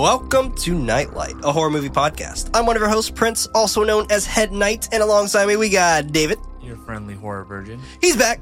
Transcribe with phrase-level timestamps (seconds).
[0.00, 2.48] Welcome to KnightLight, a horror movie podcast.
[2.54, 5.68] I'm one of your hosts, Prince, also known as Head Knight, and alongside me we
[5.68, 6.38] got David.
[6.62, 7.82] Your friendly horror virgin.
[8.00, 8.40] He's back,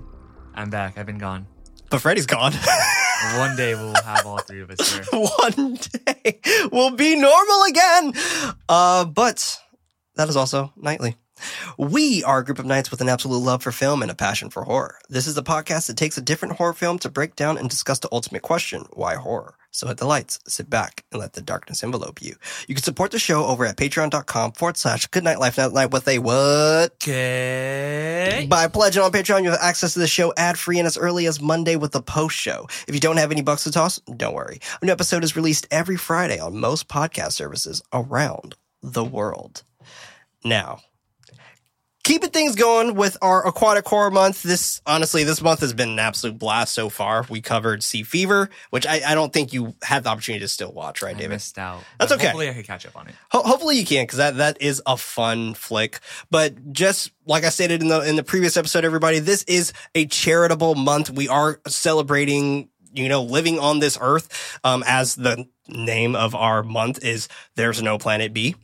[0.54, 0.96] I'm back.
[0.96, 1.48] I've been gone.
[1.90, 2.52] but Freddy's gone.
[3.38, 5.04] One day we'll have all three of us here.
[5.12, 6.38] One day
[6.70, 8.12] we'll be normal again.
[8.68, 9.58] Uh, but
[10.14, 11.16] that is also Nightly.
[11.76, 14.50] We are a group of knights with an absolute love for film and a passion
[14.50, 14.98] for horror.
[15.08, 17.98] This is a podcast that takes a different horror film to break down and discuss
[17.98, 19.54] the ultimate question, why horror?
[19.78, 22.34] So hit the lights, sit back, and let the darkness envelope you.
[22.66, 26.18] You can support the show over at patreon.com forward slash goodknight life night with a
[26.18, 26.94] what?
[26.94, 28.48] Okay.
[28.50, 31.26] By pledging on Patreon, you have access to the show ad free and as early
[31.26, 32.66] as Monday with the post show.
[32.88, 34.58] If you don't have any bucks to toss, don't worry.
[34.82, 39.62] A new episode is released every Friday on most podcast services around the world.
[40.44, 40.80] Now,
[42.18, 44.42] keeping things going with our aquatic horror month.
[44.42, 47.24] This honestly, this month has been an absolute blast so far.
[47.28, 50.72] We covered Sea Fever, which I, I don't think you had the opportunity to still
[50.72, 51.34] watch, right, I David?
[51.34, 51.82] missed out.
[52.00, 52.24] That's okay.
[52.26, 53.14] Hopefully I can catch up on it.
[53.30, 57.48] Ho- hopefully you can because that that is a fun flick but just like i
[57.48, 61.60] stated in the in the previous episode everybody this is a charitable month we are
[61.66, 67.28] celebrating you know living on this earth um as the name of our month is
[67.56, 68.54] there's no planet b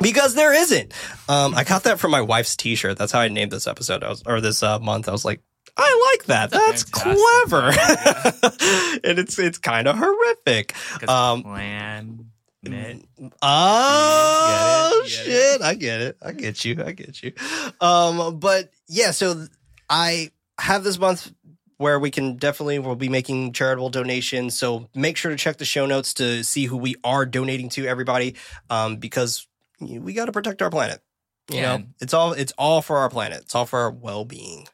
[0.00, 0.92] because there isn't
[1.28, 4.08] um i got that from my wife's t-shirt that's how i named this episode I
[4.08, 5.40] was, or this uh, month i was like
[5.76, 6.50] I like that.
[6.50, 7.68] That's, clever,
[9.04, 10.74] and it's it's kind of horrific.
[11.08, 12.30] Um, plan
[12.62, 13.04] it.
[13.42, 15.24] Oh get it?
[15.26, 15.62] Get shit!
[15.62, 16.16] I get it.
[16.22, 16.82] I get you.
[16.84, 17.32] I get you.
[17.80, 19.46] Um, but yeah, so
[19.88, 21.32] I have this month
[21.78, 24.58] where we can definitely we'll be making charitable donations.
[24.58, 27.86] So make sure to check the show notes to see who we are donating to.
[27.86, 28.36] Everybody,
[28.68, 29.46] um, because
[29.80, 31.00] we got to protect our planet.
[31.50, 31.76] You Yeah.
[31.78, 33.42] know, it's all it's all for our planet.
[33.42, 34.66] It's all for our well being.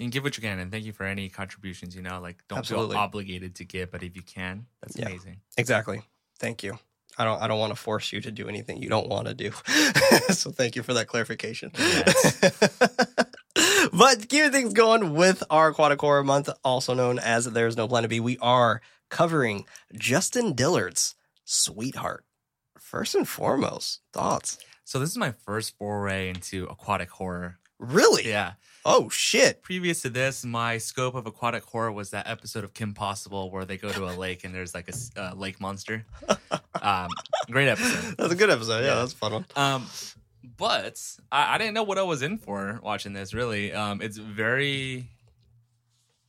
[0.00, 1.94] And give what you can, and thank you for any contributions.
[1.94, 2.94] You know, like don't Absolutely.
[2.94, 5.08] feel obligated to give, but if you can, that's Yeah.
[5.08, 5.40] amazing.
[5.58, 6.02] Exactly.
[6.38, 6.78] Thank you.
[7.18, 9.34] I don't I don't want to force you to do anything you don't want to
[9.34, 9.52] do.
[10.32, 11.70] so thank you for that clarification.
[13.92, 18.10] but keeping things going with our aquatic horror month, also known as There's No Planet
[18.10, 18.80] B, we are
[19.10, 21.14] covering Justin Dillard's
[21.44, 22.24] Sweetheart.
[22.80, 24.58] First and foremost, thoughts.
[24.84, 27.58] So this is my first foray into aquatic horror.
[27.78, 28.28] Really?
[28.28, 28.54] Yeah.
[28.84, 29.62] Oh shit.
[29.62, 33.64] Previous to this, my scope of aquatic horror was that episode of Kim Possible where
[33.64, 36.04] they go to a lake and there's like a uh, lake monster.
[36.82, 37.08] Um,
[37.50, 38.16] great episode.
[38.16, 38.80] That's a good episode.
[38.80, 38.94] Yeah, Yeah.
[39.00, 39.44] that's a fun one.
[39.54, 39.86] Um,
[40.56, 40.98] but
[41.30, 43.34] I, I didn't know what I was in for watching this.
[43.34, 45.06] Really, um, it's very.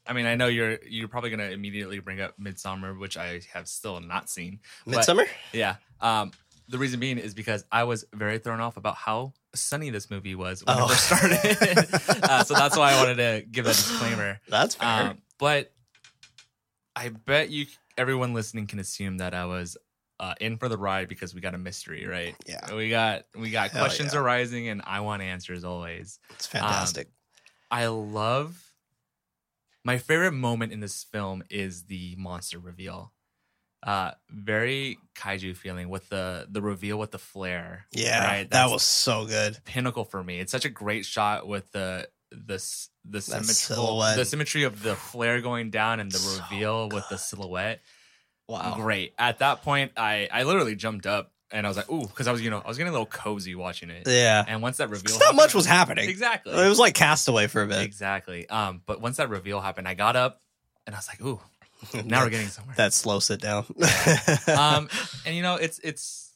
[0.05, 3.69] I mean, I know you're you're probably gonna immediately bring up Midsommar, which I have
[3.69, 4.59] still not seen.
[4.85, 5.25] Midsommar?
[5.53, 5.75] yeah.
[6.01, 6.31] Um,
[6.71, 10.35] the reason being is because I was very thrown off about how sunny this movie
[10.35, 10.85] was when Oh.
[10.85, 12.23] it first started.
[12.23, 14.39] uh, so that's why I wanted to give that disclaimer.
[14.47, 14.87] That's fair.
[15.11, 15.71] Um, but
[16.95, 17.65] I bet you,
[17.97, 19.77] everyone listening, can assume that I was
[20.19, 22.35] uh, in for the ride because we got a mystery, right?
[22.47, 22.73] Yeah.
[22.75, 24.19] we got we got Hell questions yeah.
[24.19, 26.19] arising, and I want answers always.
[26.31, 27.09] it's fantastic.
[27.69, 28.61] I love.
[29.83, 33.13] My favorite moment in this film is the monster reveal.
[33.83, 37.87] Uh, very kaiju feeling with the the reveal with the flare.
[37.91, 38.23] yeah.
[38.25, 38.49] right.
[38.51, 39.57] that was so good.
[39.65, 40.39] pinnacle for me.
[40.39, 42.63] It's such a great shot with the the
[43.03, 47.17] the symmetrical the symmetry of the flare going down and the So reveal with the
[47.17, 47.81] silhouette.
[48.47, 48.75] Wow.
[48.75, 49.13] Great.
[49.17, 52.31] At that point, I I literally jumped up and I was like, ooh, because I
[52.31, 54.07] was you know I was getting a little cozy watching it.
[54.07, 54.43] Yeah.
[54.47, 56.07] And once that reveal, Not much was happening.
[56.07, 57.81] exactly It was like Castaway for a bit.
[57.81, 58.47] exactly.
[58.47, 60.39] Um, but once that reveal happened, I got up
[60.85, 61.39] and I was like, ooh,
[62.05, 62.75] now we're getting somewhere.
[62.77, 63.65] that slow sit down.
[64.47, 64.89] um,
[65.25, 66.33] and you know, it's it's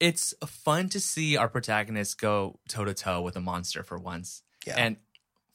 [0.00, 4.42] it's fun to see our protagonist go toe to toe with a monster for once,
[4.66, 4.74] Yeah.
[4.76, 4.96] and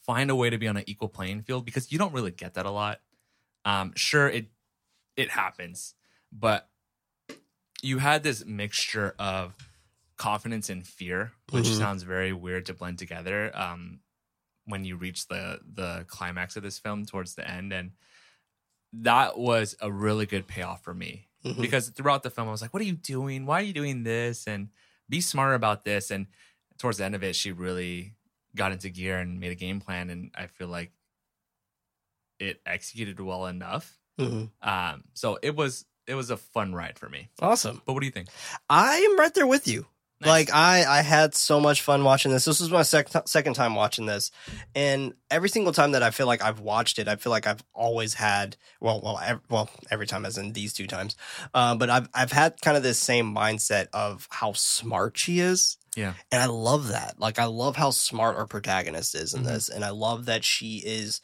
[0.06, 2.54] find a way to be on an equal playing field because you don't really get
[2.54, 3.02] that a lot.
[3.66, 4.48] Um, sure, it
[5.18, 5.96] it happens,
[6.32, 6.70] but
[7.82, 9.54] you had this mixture of
[10.16, 11.78] confidence and fear, which Mhm.
[11.78, 13.52] sounds very weird to blend together.
[13.56, 14.00] Um,
[14.66, 17.92] when you reach the the climax of this film towards the end, and
[19.02, 21.62] that was a really good payoff for me Mhm.
[21.62, 23.46] because throughout the film I was like, "What are you doing?
[23.46, 24.70] Why are you doing this?" and
[25.10, 26.12] be smarter about this.
[26.12, 26.28] And
[26.78, 28.16] towards the end of it, she really
[28.56, 30.92] got into gear and made a game plan, and I feel like
[32.40, 33.98] it executed well enough.
[34.20, 34.52] Mhm.
[34.62, 37.30] Um, so it was it was a fun ride for me.
[37.42, 37.82] Awesome.
[37.86, 38.30] But what do you think?
[38.70, 39.86] I am right there with you.
[40.20, 40.28] Nice.
[40.30, 42.46] Like I, I had so much fun watching this.
[42.46, 44.32] This was my second second time watching this,
[44.74, 47.64] and every single time that I feel like I've watched it, I feel like I've
[47.74, 51.16] always had well, well, ev- well, every time as in these two times,
[51.54, 55.78] uh, but I've I've had kind of this same mindset of how smart she is,
[55.96, 56.14] Yeah.
[56.32, 57.20] and I love that.
[57.20, 59.46] Like I love how smart our protagonist is in Mhm.
[59.48, 61.22] this, and I love that she is.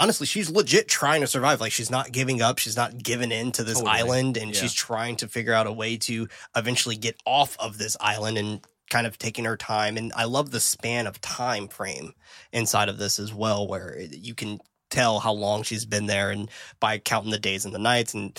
[0.00, 1.60] Honestly, she's legit trying to survive.
[1.60, 2.58] Like she's not giving up.
[2.58, 3.98] She's not giving in to this Totally.
[3.98, 4.60] island, and Yeah.
[4.62, 6.26] she's trying to figure out a way to
[6.56, 9.96] eventually get off of this island and kind of taking her time.
[9.96, 12.14] And I love the span of time frame
[12.52, 14.58] inside of this as well, where you can
[14.90, 16.50] tell how long she's been there, and
[16.80, 18.36] by counting the days and the nights, and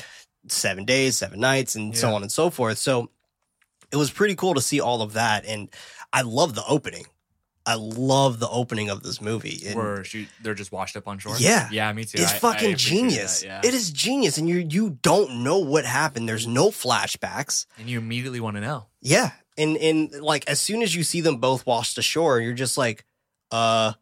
[0.50, 2.80] seven days, seven nights, and so on and so forth.
[2.80, 3.10] So
[3.92, 5.70] it was pretty cool to see all of that, and
[6.12, 7.06] I love the opening.
[7.66, 9.62] I love the opening of this movie.
[9.68, 11.36] And Where she they're just washed up on shore.
[11.38, 11.70] Yeah.
[11.72, 12.18] Yeah, me too.
[12.22, 13.42] it's I- I fucking appreciate genius.
[13.42, 13.62] that, yeah.
[13.64, 16.28] It is genius, and you you don't know what happened.
[16.28, 17.66] There's no flashbacks.
[17.78, 18.88] and you immediately want to know.
[19.02, 22.78] Yeah, and and like as soon as you see them both washed ashore, you're just
[22.78, 23.06] like,
[23.52, 23.94] uh,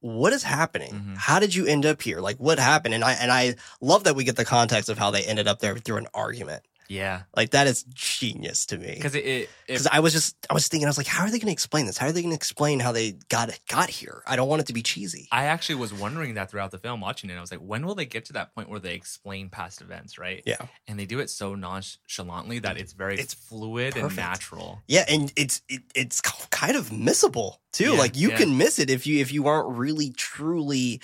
[0.00, 0.92] what is happening?
[0.92, 1.16] Mhm.
[1.16, 2.20] How did you end up here?
[2.20, 2.94] Like, what happened?
[2.94, 5.58] And I and I love that we get the context of how they ended up
[5.60, 6.62] there through an argument.
[6.88, 8.94] Yeah, Like that is genius to me.
[8.94, 11.38] because it, Because I was just I was thinking I was like, how are they
[11.38, 11.98] going to explain this?
[11.98, 14.22] How are they going to explain how they got got here?
[14.26, 15.28] I don't want it to be cheesy.
[15.30, 17.36] I actually was wondering that throughout the film, watching it.
[17.36, 20.18] I was like, when will they get to that point where they explain past events,
[20.18, 20.42] right?
[20.46, 20.56] Yeah.
[20.86, 24.80] And they do it so nonchalantly that it's very It's fluid and natural.
[24.86, 27.92] Yeah, and it's it, it's kind of missable too.
[27.92, 28.38] Yeah, like you yeah.
[28.38, 31.00] can miss it if you if you aren't really truly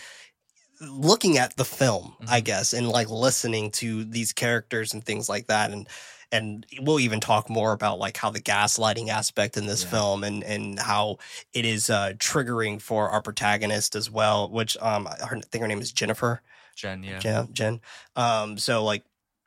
[0.80, 2.44] looking at the film, I Mhm.
[2.44, 5.70] guess, and like listening to these characters and things like that.
[5.70, 5.88] And
[6.32, 9.90] and we'll even talk more about like how the gaslighting aspect in this Yeah.
[9.90, 11.18] film and and how
[11.52, 14.48] it is uh triggering for our protagonist as well.
[14.48, 16.42] Which um I I think her name is Jennifer.
[16.74, 17.18] Jen, yeah.
[17.20, 17.48] Jen.
[17.52, 17.80] Jen.
[18.16, 19.04] Um, so like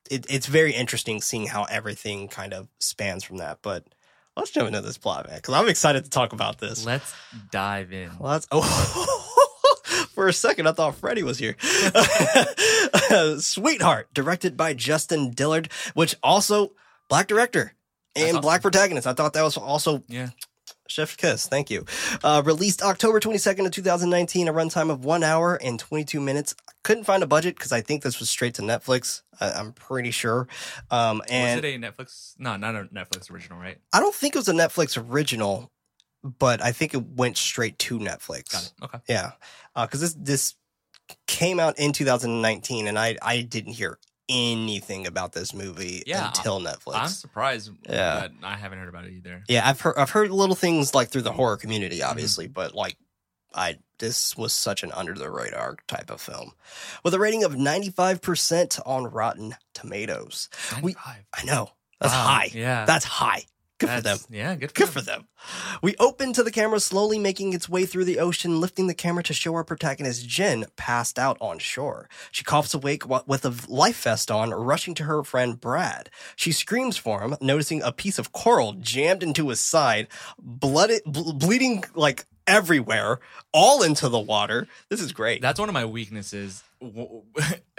[0.09, 3.57] it, it's very interesting seeing how everything kind of spans from that.
[3.61, 3.83] But
[4.37, 6.85] let's jump into this plot, man, because I'm excited to talk about this.
[6.85, 7.13] Let's
[7.51, 8.11] dive in.
[8.21, 9.26] That's oh.
[10.17, 11.55] For a second, I thought Freddie was here.
[13.39, 16.71] Sweetheart, directed by Justin Dillard, which also
[17.07, 17.73] black director
[18.15, 19.05] and That's black protagonist.
[19.05, 20.29] I thought that was also Yeah.
[20.87, 21.85] Chef Kiss, thank you.
[22.23, 26.55] Uh, released October 22nd of 2019, a runtime of one hour and 22 minutes.
[26.83, 29.21] Couldn't find a budget because I think this was straight to Netflix.
[29.39, 30.47] I, I'm pretty sure.
[30.89, 32.33] Um, and was it a Netflix?
[32.39, 33.77] No, not a Netflix original, right?
[33.93, 35.69] I don't think it was a Netflix original,
[36.39, 38.51] but I think it went straight to Netflix.
[38.51, 38.71] Got it.
[38.83, 38.99] Okay.
[39.09, 39.31] Yeah,
[39.75, 40.55] because this this
[41.27, 46.59] came out in 2019, and I I didn't hear anything about this movie Yeah, until
[46.59, 46.95] Netflix.
[46.95, 48.19] I'm surprised Yeah.
[48.19, 49.41] that I haven't heard about it either.
[49.47, 52.09] Yeah, I've heard I've heard little things like through the horror community, Mm-hmm.
[52.09, 52.97] obviously, but like
[53.55, 56.51] I this was such an under the radar type of film
[57.03, 60.49] with a rating of 95% on Rotten Tomatoes.
[60.83, 60.95] We-
[61.33, 62.23] I know that's Wow.
[62.23, 62.49] high.
[62.53, 62.85] Yeah.
[62.85, 63.45] That's high.
[63.79, 64.17] Good for them.
[64.29, 64.93] Yeah, good for Good them.
[64.93, 65.27] for them.
[65.83, 69.21] We open to the camera slowly making its way through the ocean, lifting the camera
[69.23, 72.09] to show our protagonist Jen passed out on shore.
[72.31, 76.09] She coughs awake with a life vest on, rushing to her friend Brad.
[76.35, 80.07] She screams for him, noticing a piece of coral jammed into his side,
[80.39, 83.19] blooded, ble- bleeding like everywhere,
[83.53, 84.67] all into the water.
[84.89, 85.41] This is great.
[85.41, 86.63] That's one of my weaknesses.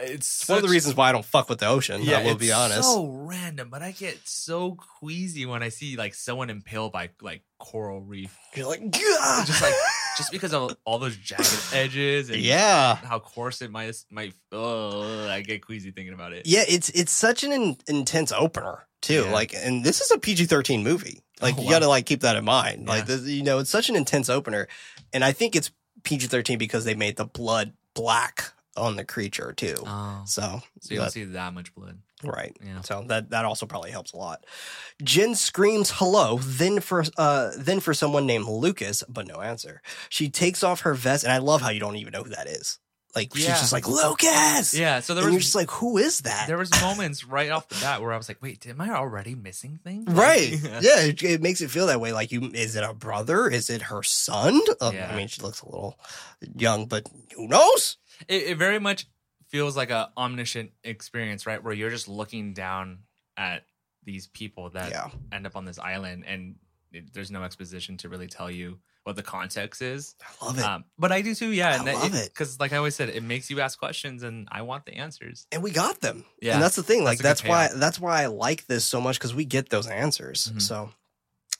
[0.00, 2.02] It's It's one of the reasons why I don't fuck with the ocean.
[2.02, 2.84] Yeah, I will it's be honest.
[2.84, 7.42] So random, but I get so queasy when I see like someone impaled by like
[7.58, 8.36] coral reef.
[8.54, 9.74] You're like, "Gah!" Just like
[10.16, 12.94] just because of all those jagged edges and yeah.
[12.94, 14.34] how coarse it might might.
[14.52, 16.46] Oh, I get queasy thinking about it.
[16.46, 19.24] Yeah, it's it's such an in, intense opener too.
[19.24, 19.32] Yeah.
[19.32, 21.24] Like, and this is a PG thirteen movie.
[21.40, 22.86] Like, Oh, you got to like keep that in mind.
[22.86, 24.68] Like, this, you know, it's such an intense opener,
[25.12, 25.70] and I think it's
[26.04, 29.74] PG thirteen because they made the blood black on the creature too.
[29.84, 31.98] Oh, so, so you don't see that much blood.
[32.22, 32.56] right.
[32.64, 32.80] Yeah.
[32.82, 34.44] So that that also probably helps a lot.
[35.02, 39.82] Jen screams hello, then for uh then for someone named Lucas, but no answer.
[40.08, 42.46] She takes off her vest, and I love how you don't even know who that
[42.46, 42.78] is.
[43.14, 43.54] Like she's Yeah.
[43.58, 44.74] just like Lucas.
[44.74, 45.00] Yeah.
[45.00, 46.46] So there and you're was just like, who is that?
[46.46, 49.34] there was moments right off the bat where I was like, wait, am I already
[49.34, 50.12] missing things?
[50.12, 50.52] Right.
[50.52, 52.12] Like- yeah, it, it makes it feel that way.
[52.12, 53.48] Like, you is it a brother?
[53.48, 54.60] Is it her son?
[54.80, 55.10] Uh, Yeah.
[55.12, 55.98] I mean, she looks a little
[56.56, 57.96] young, but who knows?
[58.28, 59.06] it, it very much
[59.48, 61.62] feels like a omniscient experience, right?
[61.64, 62.98] Where you're just looking down
[63.36, 63.64] at
[64.04, 65.08] these people that Yeah.
[65.32, 66.56] end up on this island, and
[66.92, 70.14] it, there's no exposition to really tell you what the context is.
[70.22, 70.64] I love it.
[70.64, 71.70] Um, but I do too, yeah.
[71.70, 72.28] I and love it.
[72.32, 75.46] because, like I always said, it makes you ask questions, and I want the answers.
[75.50, 76.24] and we got them.
[76.40, 77.02] Yeah, and that's the thing.
[77.02, 77.80] Like that's that's, why payoff.
[77.80, 80.52] that's why I like this so much because we get those answers.
[80.54, 80.62] Mhm.
[80.62, 80.90] So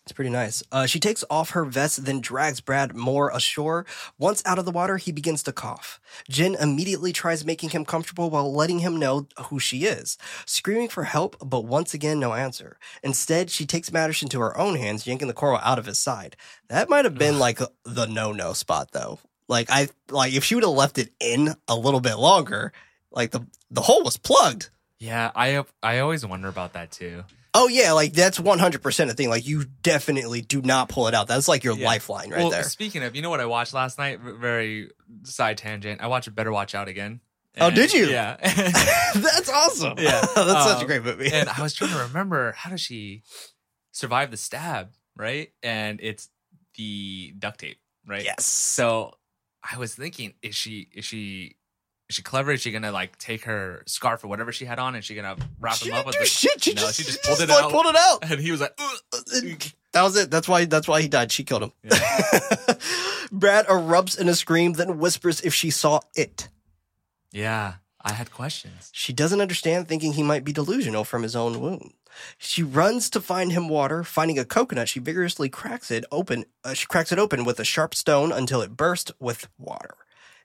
[0.09, 0.62] it's pretty nice.
[0.73, 3.85] Uh, she takes off her vest, then drags Brad more ashore.
[4.17, 6.00] Once out of the water, he begins to cough.
[6.31, 11.05] Jen immediately tries making him comfortable while letting him know who she is, screaming for
[11.05, 12.79] help, but once again, no answer.
[13.03, 16.35] Instead, she takes matters into her own hands, yanking the coral out of his side.
[16.69, 19.19] That might have been like the no-no spot, though.
[19.47, 22.73] Like I like if she would have left it in a little bit longer,
[23.11, 24.71] like the the hole was plugged.
[24.99, 27.25] Yeah, I I always wonder about that too.
[27.61, 29.29] Oh yeah, like that's one hundred percent a thing.
[29.29, 31.27] Like you definitely do not pull it out.
[31.27, 31.87] That's like your Yeah.
[31.87, 32.62] lifeline right well, there.
[32.62, 34.21] speaking of, you know what I watched last night?
[34.21, 34.91] Very
[35.25, 36.00] side tangent.
[36.00, 37.21] I watched Better Watch Out again.
[37.61, 38.07] Oh, did you?
[38.07, 38.37] Yeah.
[39.15, 39.95] that's awesome.
[39.99, 40.21] Yeah.
[40.35, 41.31] that's such a Um, great movie.
[41.33, 43.23] and I was trying to remember how does she
[43.91, 45.50] survive the stab, right?
[45.62, 46.29] And it's
[46.77, 48.23] the duct tape, right?
[48.23, 48.45] yes.
[48.45, 49.15] So
[49.69, 51.57] I was thinking, is she is she
[52.09, 52.53] is she clever?
[52.53, 55.37] Is she gonna like take her scarf or whatever she had on and she gonna
[55.61, 56.62] wrap She him up with the shit.
[56.62, 57.71] She No, just, she just pulled it like, out.
[57.71, 58.19] Pulled it out.
[58.31, 59.62] and he was like, "Ugh."
[59.93, 60.31] That was it.
[60.31, 60.65] That's why.
[60.67, 61.33] That's why he died.
[61.33, 61.73] She killed him.
[63.33, 66.49] Brad erupts in a scream, then whispers if she saw it.
[67.33, 67.75] Yeah.
[68.00, 68.91] I had questions.
[68.93, 71.93] She doesn't understand, thinking he might be delusional from his own wound.
[72.38, 74.03] She runs to find him water.
[74.05, 76.45] Finding a coconut, she vigorously cracks it open.
[76.65, 79.95] Uh, she cracks it open with a sharp stone until it bursts with water.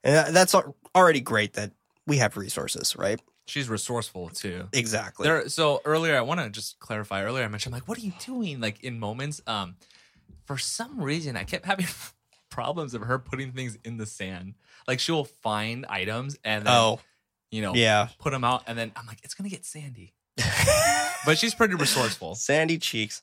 [0.04, 0.56] And that's
[0.96, 1.72] already great that
[2.06, 3.22] we have resources, right?
[3.46, 4.68] She's resourceful too.
[4.74, 5.26] Exactly.
[5.26, 7.24] There, so earlier, I want to just clarify.
[7.24, 9.76] Earlier, I mentioned like, "What are you doing?" Like in moments, um,
[10.46, 11.88] for some reason, I kept having
[12.50, 14.56] problems of her putting things in the sand.
[14.88, 17.00] Like she'll find items and then, oh,
[17.52, 18.10] you know, yeah.
[18.20, 20.14] put them out, and then I'm like, it's gonna get sandy.
[21.26, 22.36] But she's pretty resourceful.
[22.36, 23.22] Sandy cheeks.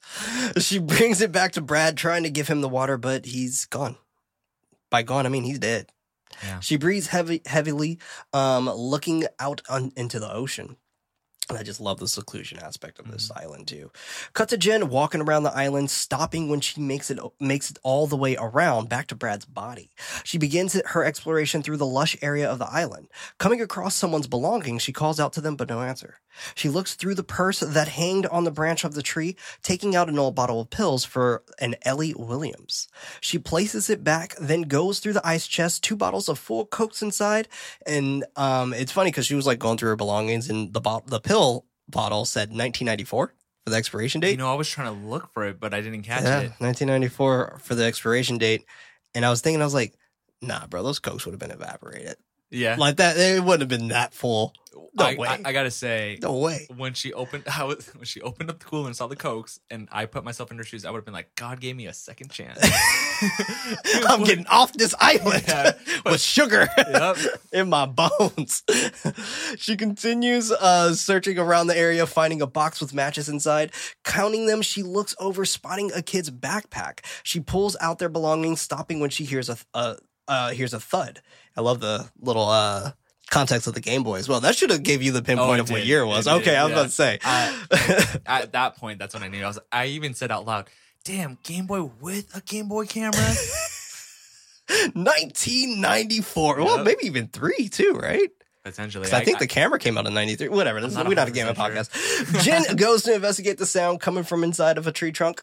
[0.58, 3.96] She brings it back to Brad, trying to give him the water, but he's gone.
[4.88, 5.92] By gone, I mean he's dead.
[6.42, 6.60] Yeah.
[6.60, 7.98] She breathes heavy, heavily,
[8.32, 10.76] um, looking out on, into the ocean.
[11.50, 13.38] And I just love the seclusion aspect of this Mm-hmm.
[13.44, 13.90] island too.
[14.32, 18.06] Cut to Jen walking around the island, stopping when she makes it makes it all
[18.06, 19.90] the way around back to Brad's body.
[20.24, 23.08] She begins her exploration through the lush area of the island.
[23.38, 26.20] Coming across someone's belongings, she calls out to them, but no answer.
[26.54, 30.08] She looks through the purse that hanged on the branch of the tree, taking out
[30.08, 32.86] an old bottle of pills for an Ellie Williams.
[33.20, 37.02] She places it back, then goes through the ice chest, two bottles of full cokes
[37.02, 37.48] inside,
[37.84, 41.02] and um, it's funny because she was like going through her belongings, and the bo-
[41.04, 44.32] the pill bottle said 1994 for the expiration date.
[44.32, 46.52] You know, I was trying to look for it, but I didn't catch yeah, it.
[46.58, 48.64] 1994 for the expiration date,
[49.14, 49.94] and I was thinking, I was like,
[50.42, 52.16] nah, bro, those cokes would have been evaporated
[52.50, 53.16] Yeah, like that.
[53.16, 54.52] It wouldn't have been that full.
[54.92, 55.28] No I, way.
[55.28, 56.66] I, I gotta say, No way.
[56.76, 59.60] when she opened, I was, when she opened up the cooler and saw the cokes,
[59.70, 61.86] and I put myself in her shoes, I would have been like, God gave me
[61.86, 62.58] a second chance.
[64.08, 65.72] I'm getting off this island Yeah.
[66.04, 67.16] with sugar Yep.
[67.52, 68.62] in my bones.
[69.56, 73.72] she continues uh, searching around the area, finding a box with matches inside.
[74.04, 77.00] Counting them, she looks over, spotting a kid's backpack.
[77.22, 79.94] She pulls out their belongings, stopping when she hears a uh,
[80.30, 81.20] uh, hears a thud.
[81.56, 82.92] I love the little uh,
[83.30, 84.40] context of the Game Boy as well.
[84.40, 86.26] That should have gave you the pinpoint Oh, of what year it was.
[86.26, 86.76] It did, okay, I was yeah.
[86.76, 87.18] about to say.
[87.22, 89.42] I- At that point, that's when I knew.
[89.44, 89.58] I was.
[89.70, 90.68] I even said out loud,
[91.04, 93.20] "Damn, Game Boy with a Game Boy camera."
[94.94, 96.56] 1994.
[96.62, 98.30] Well, maybe even three too, right?
[98.64, 100.48] Potentially, 'Cause I, think the camera came out in 93.
[100.48, 100.80] Whatever.
[100.80, 102.42] This is, not we're not a gaming 100% podcast.
[102.44, 105.42] Jen goes to investigate the sound coming from inside of a tree trunk.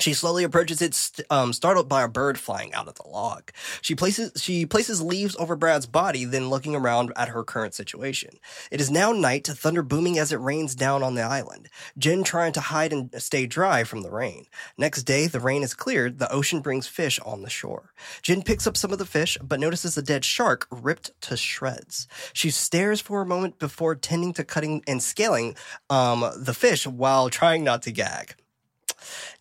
[0.00, 3.50] She slowly approaches it, st- um, startled by a bird flying out of the log.
[3.82, 8.38] She places she places leaves over Brad's body, then looking around at her current situation.
[8.70, 11.68] It is now night, thunder booming as it rains down on the island.
[11.98, 14.46] Jen trying to hide and stay dry from the rain.
[14.76, 16.20] Next day, the rain is cleared.
[16.20, 17.92] The ocean brings fish on the shore.
[18.22, 22.06] Jen picks up some of the fish, but notices a dead shark ripped to shreds.
[22.32, 25.56] She stares for a moment before tending to cutting and scaling
[25.90, 28.36] um, the fish while trying not to gag.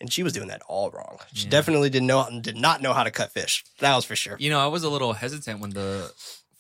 [0.02, 1.18] And she was doing that all wrong.
[1.34, 1.52] She Yeah.
[1.52, 3.64] definitely didn't know did not know how to cut fish.
[3.80, 4.36] That was for sure.
[4.40, 6.12] You know, I was a little hesitant when the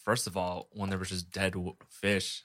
[0.03, 1.53] first of all when there was just dead
[1.89, 2.43] fish.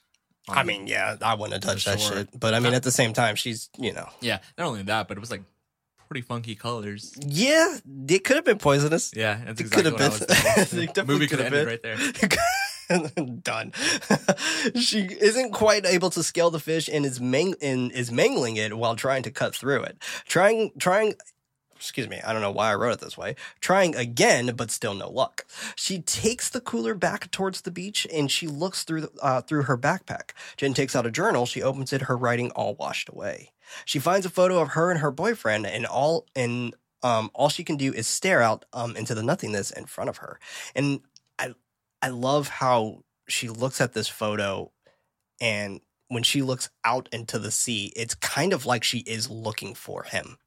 [0.49, 2.27] I mean, yeah, I wouldn't have touched that shit.
[2.37, 5.15] But I mean, at the same time, she's you know, yeah, not only that, but
[5.17, 5.41] it was like
[6.09, 7.13] pretty funky colors.
[7.25, 7.77] yeah,
[8.09, 9.11] it could have been poisonous.
[9.15, 10.27] Yeah, that's It exactly could have been.
[10.27, 10.79] thinking.
[10.83, 11.65] It definitely Movie could have been.
[11.67, 11.97] right there.
[13.43, 13.71] Done.
[14.75, 18.77] she isn't quite able to scale the fish and is mang- and is mangling it
[18.77, 19.97] while trying to cut through it.
[20.25, 21.15] Trying, trying.
[21.75, 23.35] Excuse me, I don't know why I wrote it this way.
[23.59, 25.45] Trying again, but still no luck.
[25.75, 29.63] She takes the cooler back towards the beach and she looks through the, uh, through
[29.63, 30.31] her backpack.
[30.55, 31.45] Jen takes out a journal.
[31.45, 33.51] She opens it, her writing all washed away.
[33.83, 37.63] She finds a photo of her and her boyfriend, and all and um, all she
[37.63, 40.39] can do is stare out um, into the nothingness in front of her.
[40.75, 41.01] And
[42.03, 44.71] I love how she looks at this photo,
[45.41, 45.79] and
[46.09, 50.03] when she looks out into the sea, it's kind of like she is looking for
[50.03, 50.37] him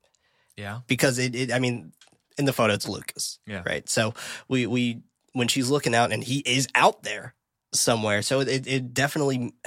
[0.57, 1.93] Yeah, because it, it I mean,
[2.39, 3.63] in the photo it's Lucas, Yeah.
[3.67, 3.89] right?
[3.89, 4.15] So
[4.49, 5.01] we we
[5.33, 7.35] when she's looking out and he is out there
[7.73, 9.55] somewhere, so it it definitely.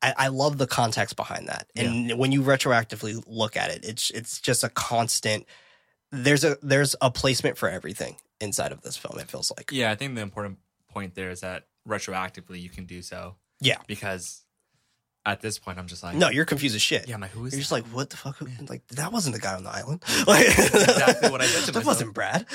[0.00, 4.10] I, I love the context behind that, and when you retroactively look at it, it's
[4.10, 5.44] it's just a constant.
[6.12, 9.18] There's a there's a placement for everything inside of this film.
[9.18, 9.90] It feels like, yeah.
[9.90, 10.58] I think the important
[10.98, 13.36] point there is that retroactively you can do so.
[13.60, 13.78] Yeah.
[13.86, 14.44] because
[15.32, 17.08] at this point I'm just like, no, you're confused as shit.
[17.08, 17.52] yeah, I'm like, who is?
[17.52, 17.76] You're just that?
[17.76, 18.36] like, what the fuck?
[18.38, 18.66] Who- Yeah.
[18.68, 20.02] Like, that wasn't the guy on the island.
[20.26, 21.86] Like, exactly what I said to That myself.
[21.86, 22.46] wasn't Brad.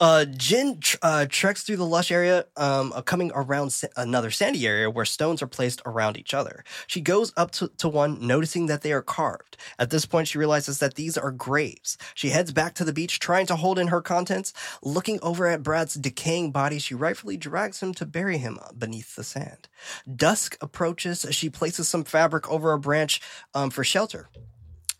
[0.00, 4.30] Uh, Jen tr- uh, treks through the lush area, um, uh, coming around sa- another
[4.30, 6.64] sandy area where stones are placed around each other.
[6.86, 9.56] She goes up to, to one, noticing that they are carved.
[9.78, 11.98] At this point, she realizes that these are graves.
[12.14, 14.52] She heads back to the beach, trying to hold in her contents.
[14.82, 19.24] Looking over at Brad's decaying body, she rightfully drags him to bury him beneath the
[19.24, 19.68] sand.
[20.14, 21.26] Dusk approaches.
[21.30, 23.20] She places some fabric over a branch
[23.54, 24.28] um, for shelter.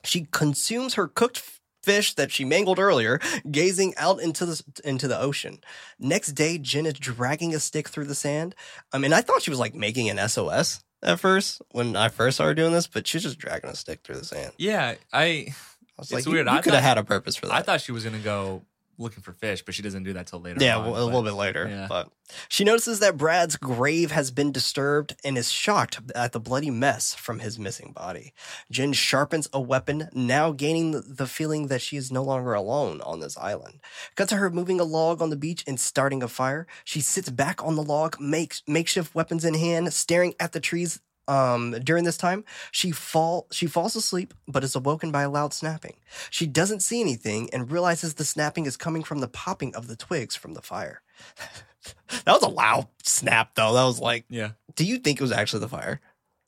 [0.04, 1.42] She consumes her cooked
[1.82, 3.18] fish that she mangled earlier,
[3.50, 5.58] gazing out into the into the ocean.
[5.98, 8.54] Next day, Jen is dragging a stick through the sand.
[8.92, 12.36] I mean, I thought she was like making an SOS at first when I first
[12.36, 14.52] started doing this, but she's just dragging a stick through the sand.
[14.56, 15.54] Yeah, I I
[15.98, 16.46] was It's like, weird.
[16.46, 17.54] You, I could have had a purpose for that.
[17.54, 18.62] I thought she was gonna go
[18.98, 20.62] looking for fish, but she doesn't do that till later.
[20.62, 21.66] Yeah, on, well, a little bit later.
[21.68, 21.86] yeah.
[21.88, 22.08] But
[22.48, 27.14] she notices that Brad's grave has been disturbed and is shocked at the bloody mess
[27.14, 28.34] from his missing body.
[28.70, 33.00] Jen sharpens a weapon, now gaining the- the feeling that she is no longer alone
[33.02, 33.80] on this island.
[34.16, 36.66] Cut to her moving a log on the beach and starting a fire.
[36.84, 41.00] She sits back on the log, makes makeshift weapons in hand, staring at the trees.
[41.28, 45.52] Um, during this time, she fall she falls asleep, but is awoken by a loud
[45.52, 45.96] snapping.
[46.30, 49.96] She doesn't see anything and realizes the snapping is coming from the popping of the
[49.96, 51.02] twigs from the fire.
[52.24, 53.74] that was a loud snap, though.
[53.74, 56.00] That was like, Yeah, do you think it was actually the fire?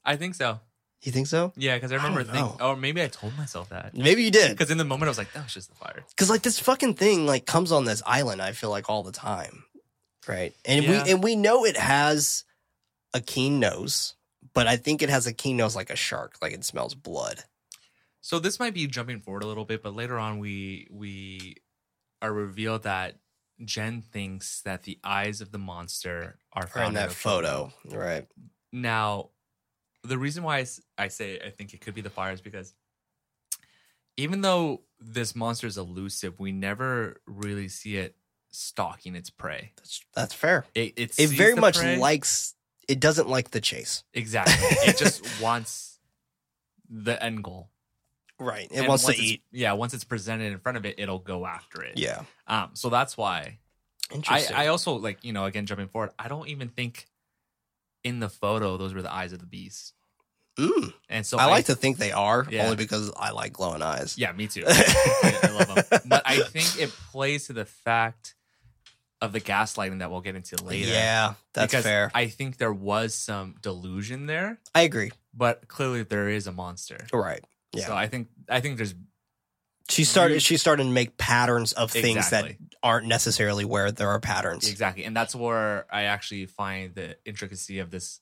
[0.04, 0.60] I think so.
[1.02, 1.52] You think so?
[1.56, 3.96] Yeah, because I remember thinking, or maybe I told myself that.
[3.96, 4.50] Maybe you did.
[4.50, 6.04] Because in the moment I was like, that was just the fire.
[6.10, 8.42] Because like this fucking thing like comes on this island.
[8.42, 9.64] I feel like all the time,
[10.26, 10.54] right?
[10.64, 11.04] And Yeah.
[11.04, 12.44] we and we know it has
[13.14, 14.14] a keen nose,
[14.54, 16.36] but I think it has a keen nose like a shark.
[16.42, 17.44] Like it smells blood.
[18.20, 21.56] So this might be jumping forward a little bit, but later on we we
[22.22, 23.16] are revealed that
[23.64, 28.26] Jen thinks that the eyes of the monster are found in that the photo, right?
[28.72, 29.30] Now,
[30.02, 30.66] the reason why
[30.98, 32.74] I say I think it could be the fire is because
[34.16, 38.16] even though this monster is elusive, we never really see it
[38.50, 39.72] stalking its prey.
[39.76, 40.66] That's that's fair.
[40.74, 41.96] It it, It very much prey.
[41.96, 42.54] likes.
[42.88, 44.02] It doesn't like the chase.
[44.14, 44.54] exactly.
[44.88, 45.98] it just wants
[46.88, 47.70] the end goal.
[48.38, 48.68] Right.
[48.70, 49.42] It And wants to eat.
[49.52, 51.98] Yeah, once it's presented in front of it, it'll go after it.
[51.98, 52.22] Yeah.
[52.46, 52.70] Um.
[52.72, 53.58] So that's why
[54.12, 54.56] Interesting.
[54.56, 56.10] I also like you know again jumping forward.
[56.18, 57.06] I don't even think
[58.02, 59.92] in the photo those were the eyes of the beast.
[60.58, 60.92] Mm.
[61.08, 62.64] And so I like to think they are Yeah.
[62.64, 64.18] only because I like glowing eyes.
[64.18, 64.64] Yeah, me too.
[64.68, 66.00] I, I love them.
[66.06, 68.34] But I think it plays to the fact
[69.20, 70.88] of the gaslighting that we'll get into later.
[70.90, 72.10] Yeah, that's because fair.
[72.14, 75.12] I, think there was some delusion there, I agree.
[75.34, 77.06] but clearly there is a monster.
[77.12, 77.44] Right.
[77.72, 77.86] Yeah.
[77.86, 78.94] So I think I think there's
[79.88, 80.40] She started.
[80.42, 82.56] She started to make patterns of things Exactly.
[82.58, 84.68] that aren't necessarily where there are patterns.
[84.68, 88.20] exactly, and that's where I actually find the intricacy of this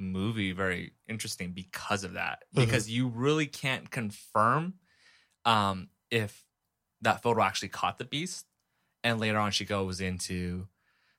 [0.00, 2.44] movie very interesting because of that.
[2.54, 2.64] Mhm.
[2.64, 4.74] Because you really can't confirm
[5.44, 6.44] um, if
[7.02, 8.46] that photo actually caught the beast,
[9.04, 10.66] and later on she goes into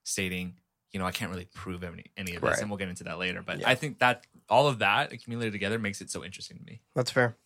[0.04, 0.56] stating,
[0.92, 2.60] you know, I can't really prove any any of this, Right.
[2.62, 3.42] and we'll get into that later.
[3.42, 3.70] But Yeah.
[3.70, 6.82] I think that all of that accumulated together makes it so interesting to me.
[6.96, 7.38] That's fair.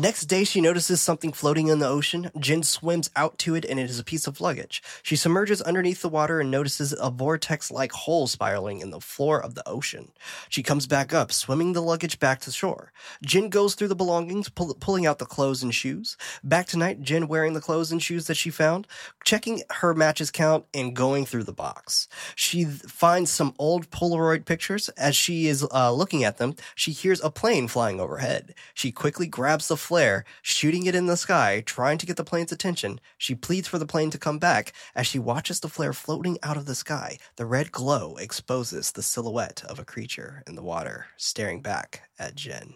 [0.00, 2.30] Next day, she notices something floating in the ocean.
[2.38, 4.80] Jen swims out to it, and it is a piece of luggage.
[5.02, 9.42] She submerges underneath the water and notices a vortex like hole spiraling in the floor
[9.42, 10.12] of the ocean.
[10.48, 12.92] She comes back up, swimming the luggage back to shore.
[13.24, 16.16] Jen goes through the belongings, pull, pulling out the clothes and shoes.
[16.44, 18.86] Back tonight, Jen wearing the clothes and shoes that she found,
[19.24, 22.06] checking her matches count, and going through the box.
[22.36, 24.90] She th- finds some old Polaroid pictures.
[24.90, 28.54] As she is uh, looking at them, she hears a plane flying overhead.
[28.74, 32.52] She quickly grabs the flare, shooting it in the sky, trying to get the plane's
[32.52, 33.00] attention.
[33.16, 34.74] She pleads for the plane to come back.
[34.94, 39.02] As she watches the flare floating out of the sky, the red glow exposes the
[39.02, 42.74] silhouette of a creature in the water, staring back at Jen.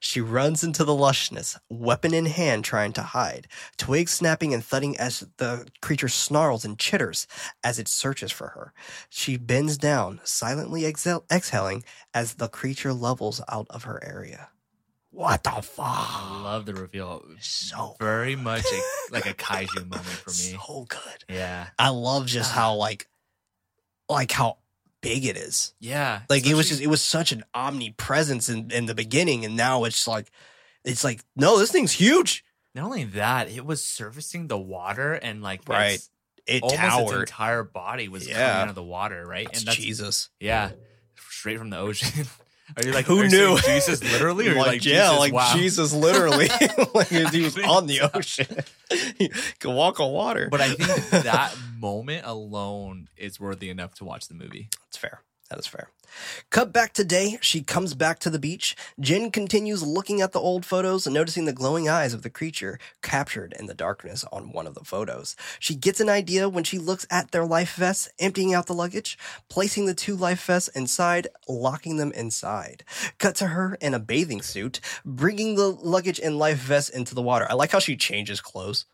[0.00, 3.46] She runs into the lushness, weapon in hand, trying to hide.
[3.76, 7.28] Twigs snapping and thudding as the creature snarls and chitters
[7.62, 8.72] as it searches for her.
[9.08, 14.48] She bends down, silently exhal- exhaling as the creature levels out of her area.
[15.14, 15.86] What the fuck?
[15.86, 17.22] I love the reveal.
[17.40, 20.58] So Very much a, like a kaiju moment for me.
[20.58, 21.24] So good.
[21.28, 21.68] Yeah.
[21.78, 23.06] I love just uh, how like,
[24.08, 24.58] like how
[25.02, 25.72] big it is.
[25.78, 26.22] Yeah.
[26.28, 29.84] Like it was just it was such an omnipresence in in the beginning, and now
[29.84, 30.30] it's like,
[30.84, 32.44] it's like no, this thing's huge.
[32.74, 36.00] not only that, it was surfacing the water and like Right.
[36.46, 37.20] It almost its towered.
[37.20, 38.34] entire body was Yeah.
[38.34, 39.46] coming out of the water, right?
[39.46, 40.28] That's and that's Jesus.
[40.40, 40.72] yeah,
[41.14, 42.26] straight from the ocean.
[42.76, 43.58] Are you like Who you knew?
[43.58, 45.52] Jesus literally, or like, like, yeah, Jesus, like wow.
[45.54, 46.48] Jesus, literally,
[46.94, 48.46] like he was on the ocean.
[49.18, 50.48] he could walk on water.
[50.50, 54.68] But I think that moment alone is worthy enough to watch the movie.
[54.86, 55.20] That's fair.
[55.50, 55.88] That is fair.
[56.50, 57.38] Cut back today.
[57.40, 58.76] She comes back to the beach.
[59.00, 62.78] Jen continues looking at the old photos and noticing the glowing eyes of the creature
[63.02, 65.36] captured in the darkness on one of the photos.
[65.58, 69.18] She gets an idea when she looks at their life vests, emptying out the luggage,
[69.48, 72.84] placing the two life vests inside, locking them inside.
[73.18, 77.22] Cut to her in a bathing suit, bringing the luggage and life vests into the
[77.22, 77.46] water.
[77.48, 78.86] I like how she changes clothes.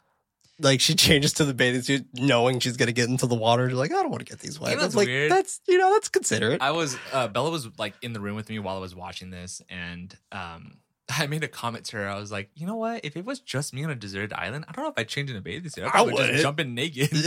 [0.60, 3.68] Like she changes to the bathing suit, knowing she's gonna get into the water.
[3.68, 4.74] She's like, I don't want to get these wet.
[4.76, 5.30] Know That's like weird?
[5.30, 6.60] that's you know that's considerate.
[6.62, 9.30] I was uh, Bella was like in the room with me while I was watching
[9.30, 10.78] this, and um,
[11.18, 12.08] I made a comment to her.
[12.08, 13.04] I was like, you know what?
[13.04, 15.30] If it was just me on a deserted island, I don't know if I'd change
[15.30, 15.84] in a bathing suit.
[15.84, 16.30] I'd I wouldn't.
[16.30, 17.10] just jump in naked.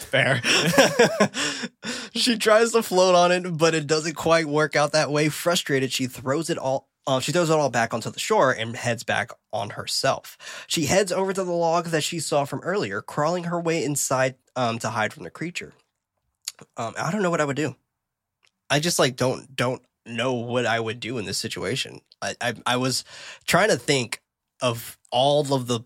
[0.00, 0.40] Fair.
[2.14, 5.28] she tries to float on it, but it doesn't quite work out that way.
[5.28, 6.88] Frustrated, she throws it all.
[7.06, 10.36] Uh, she throws it all back onto the shore and heads back on herself.
[10.66, 14.34] She heads over to the log that she saw from earlier, crawling her way inside
[14.56, 15.72] um, to hide from the creature.
[16.76, 17.76] Um, I don't know what I would do.
[18.68, 22.00] I just like don't don't know what I would do in this situation.
[22.20, 23.04] I I, I was
[23.46, 24.20] trying to think
[24.60, 25.80] of all of the,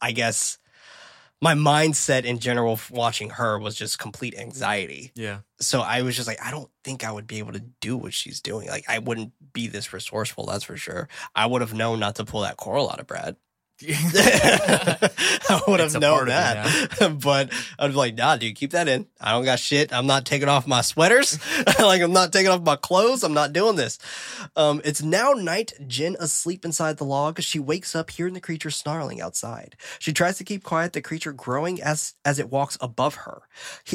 [0.00, 0.58] I guess,
[1.40, 5.12] my mindset in general watching her was just complete anxiety.
[5.14, 5.40] yeah.
[5.60, 8.14] So I was just like, I don't think I would be able to do what
[8.14, 8.68] she's doing.
[8.68, 11.08] Like, I wouldn't be this resourceful, that's for sure.
[11.34, 13.36] I would have known not to pull that coral out of Brad.
[13.88, 17.18] I would have known that.
[17.22, 19.06] but I'd be like, nah, dude, keep that in.
[19.20, 19.92] I don't got shit.
[19.92, 21.38] I'm not taking off my sweaters.
[21.78, 23.22] like, I'm not taking off my clothes.
[23.22, 23.98] I'm not doing this.
[24.56, 25.74] Um, it's now night.
[25.86, 27.40] Jen asleep inside the log.
[27.40, 29.76] She wakes up hearing the creature snarling outside.
[30.00, 33.42] She tries to keep quiet, the creature growing as, as it walks above her.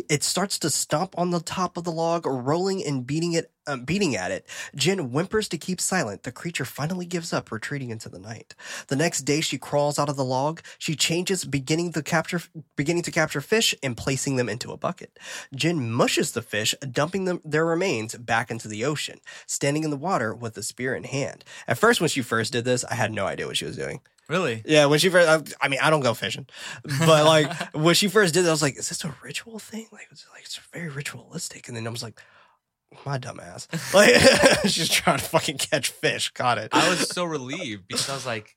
[0.10, 3.84] It starts to stomp on the top of the log, rolling and beating it, um,
[3.86, 4.46] beating at it.
[4.76, 6.24] Jen whimpers to keep silent.
[6.24, 8.56] The creature finally gives up, retreating into the night.
[8.88, 10.62] The next day, she crawls out of the log.
[10.78, 12.42] She changes, beginning to capture,
[12.76, 15.18] beginning to capture fish and placing them into a bucket.
[15.56, 19.98] Jen mushes the fish, dumping them their remains back into the ocean, standing in the
[19.98, 21.44] water with the spear in hand.
[21.68, 24.02] At first, when she first did this, I had no idea what she was doing.
[24.30, 24.64] Really?
[24.66, 26.48] Yeah, when she first, I, I mean, I don't go fishing,
[27.00, 29.88] but like when she first did it, I was like, "Is this a ritual thing?
[29.92, 32.22] Like, it's like it's very ritualistic." And then I was like,
[33.06, 34.16] "My dumb ass!" Like,
[34.66, 36.30] she's trying to fucking catch fish.
[36.32, 36.70] Got it.
[36.74, 38.56] I was so relieved because I was like,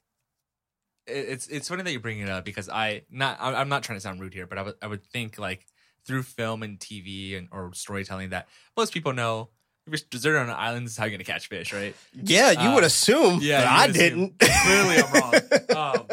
[1.07, 4.01] it's it's funny that you bring it up because I not I'm not trying to
[4.01, 5.67] sound rude here, but I would I would think like
[6.07, 9.51] through film and TV and or storytelling that most people know
[9.87, 11.95] if you're deserted on an island, this is how you're gonna catch fish, right?
[12.13, 13.39] yeah, you uh, would assume.
[13.41, 13.93] yeah, but I assume.
[13.93, 14.39] didn't.
[14.41, 15.33] Clearly, I'm wrong.
[15.77, 16.07] Um,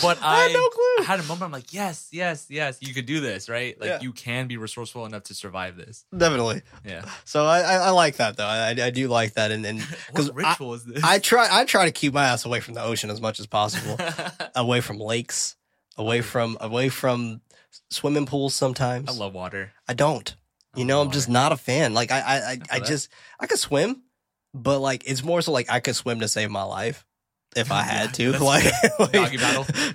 [0.00, 0.70] But I I, had no.
[1.00, 1.42] I had a moment.
[1.42, 3.78] I'm like, yes, yes, yes, you could do this, right?
[3.80, 4.00] Like Yeah.
[4.00, 6.04] you can be resourceful enough to survive this.
[6.16, 6.62] Definitely.
[6.84, 7.04] Yeah.
[7.24, 8.46] So I, I, I like that though.
[8.46, 9.78] I, I do like that, and and
[10.08, 11.04] because What ritual is this?
[11.04, 13.46] I try I try to keep my ass away from the ocean as much as
[13.46, 13.98] possible.
[14.54, 15.56] away from lakes,
[15.96, 17.40] away from away from
[17.90, 18.54] swimming pools.
[18.54, 19.72] Sometimes I love water.
[19.88, 20.34] I don't.
[20.74, 21.92] You know, I'm just not a fan.
[21.92, 24.04] Like I, I, I, I just I could swim,
[24.54, 27.04] but like it's more so like I could swim to save my life.
[27.56, 28.32] If I had to.
[28.38, 28.64] like,
[28.98, 29.38] like- Doggy.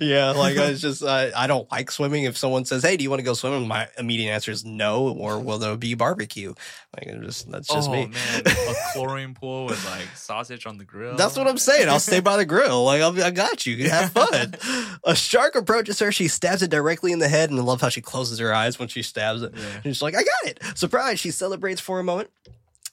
[0.00, 2.24] Yeah, like I was just uh, I don't like swimming.
[2.24, 5.08] If someone says, "Hey, do you want to go swimming?" My immediate answer is no,
[5.08, 6.54] or will there be barbecue?
[6.96, 8.06] Like it just that's just oh me.
[8.06, 11.16] man, a chlorine pool with like sausage on the grill.
[11.16, 11.88] That's what I'm saying.
[11.88, 12.84] I'll stay by the grill.
[12.84, 13.88] Like I'll, I got you.
[13.88, 14.54] Have fun.
[15.04, 16.12] A shark approaches her.
[16.12, 18.78] She stabs it directly in the head, and I love how she closes her eyes
[18.78, 19.52] when she stabs it.
[19.56, 19.80] Yeah.
[19.82, 21.18] She's like, "I got it!" Surprise!
[21.18, 22.30] She celebrates for a moment.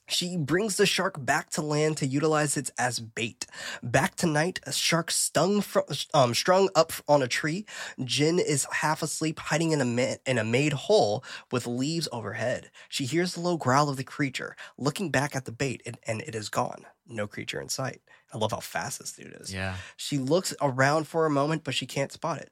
[0.08, 3.46] She brings the shark back to land to utilize it as bait.
[3.82, 5.80] Back tonight, a shark stung fr-
[6.14, 7.66] um, strung up on a tree.
[8.04, 12.70] Jen is half asleep, hiding in a ma- in a made hole with leaves overhead.
[12.90, 16.22] She hears the low growl of the creature, looking back at the bait, and, and
[16.22, 16.86] it is gone.
[17.08, 18.02] No creature in sight.
[18.34, 19.54] I love how fast this dude is.
[19.54, 19.76] Yeah.
[19.96, 22.50] She looks around for a moment, but she can't spot it.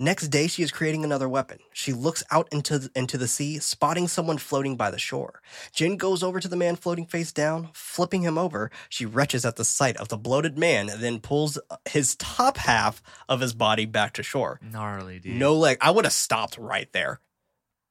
[0.00, 1.58] Next day, she is creating another weapon.
[1.72, 5.42] She looks out into the, into the sea, spotting someone floating by the shore.
[5.72, 8.70] Jen goes over to the man floating face down, flipping him over.
[8.88, 12.58] She retches at the sight of the bloated man, and then pulls uh, his top
[12.58, 14.60] half of his body back to shore.
[14.62, 15.34] Gnarly, dude.
[15.34, 15.78] No leg.
[15.80, 17.20] I would have stopped right there.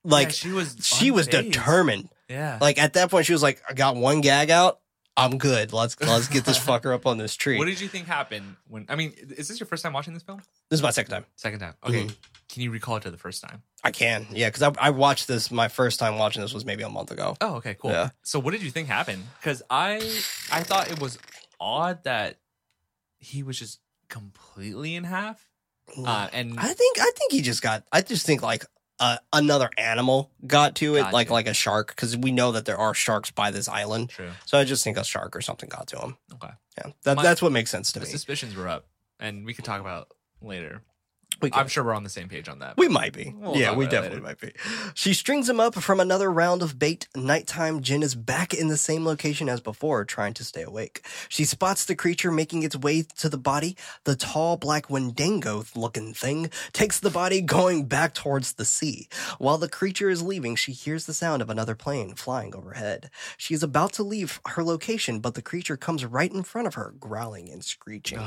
[0.05, 2.07] Yeah, Like she was she was determined.
[2.29, 2.57] Yeah.
[2.61, 4.79] Like at that point, she was like, "I got one gag out.
[5.17, 5.73] I'm good.
[5.73, 8.85] Let's let's get this fucker up on this tree." what did you think happened when?
[8.87, 10.39] I mean, is this your first time watching this film?
[10.69, 11.25] this is my second time.
[11.35, 11.73] Second time.
[11.83, 12.05] Okay.
[12.05, 12.15] Mhm.
[12.49, 13.61] Can you recall it to the first time?
[13.83, 15.51] I can, yeah, because I, I watched this.
[15.51, 17.35] My first time watching this was maybe a month ago.
[17.41, 17.91] Oh, okay, cool.
[17.91, 18.09] Yeah.
[18.23, 19.23] So, what did you think happened?
[19.39, 19.95] Because I,
[20.51, 21.17] I thought it was
[21.59, 22.37] odd that
[23.19, 25.45] he was just completely in half,
[26.05, 27.83] uh, and I think I think he just got.
[27.91, 28.65] I just think like
[28.99, 31.33] uh, another animal got to it, like Gotcha.
[31.33, 34.09] like a shark, because we know that there are sharks by this island.
[34.09, 34.31] true.
[34.45, 36.17] So I just think a shark or something got to him.
[36.33, 36.53] Okay.
[36.77, 38.11] Yeah, that, My- that's what makes sense to The me.
[38.11, 38.85] suspicions were up,
[39.19, 40.81] and we could talk about later.
[41.53, 42.77] I'm sure we're on the same page on that.
[42.77, 43.33] We might be.
[43.37, 44.53] We'll yeah, we definitely might be.
[44.93, 47.07] She strings him up from another round of bait.
[47.15, 51.05] Nighttime, Jen is back in the same location as before, trying to stay awake.
[51.29, 53.77] She spots the creature making its way to the body.
[54.03, 59.07] The tall black Wendigo looking thing takes the body going back towards the sea.
[59.37, 63.09] While the creature is leaving, she hears the sound of another plane flying overhead.
[63.37, 66.75] She is about to leave her location, but the creature comes right in front of
[66.75, 68.19] her, growling and screeching.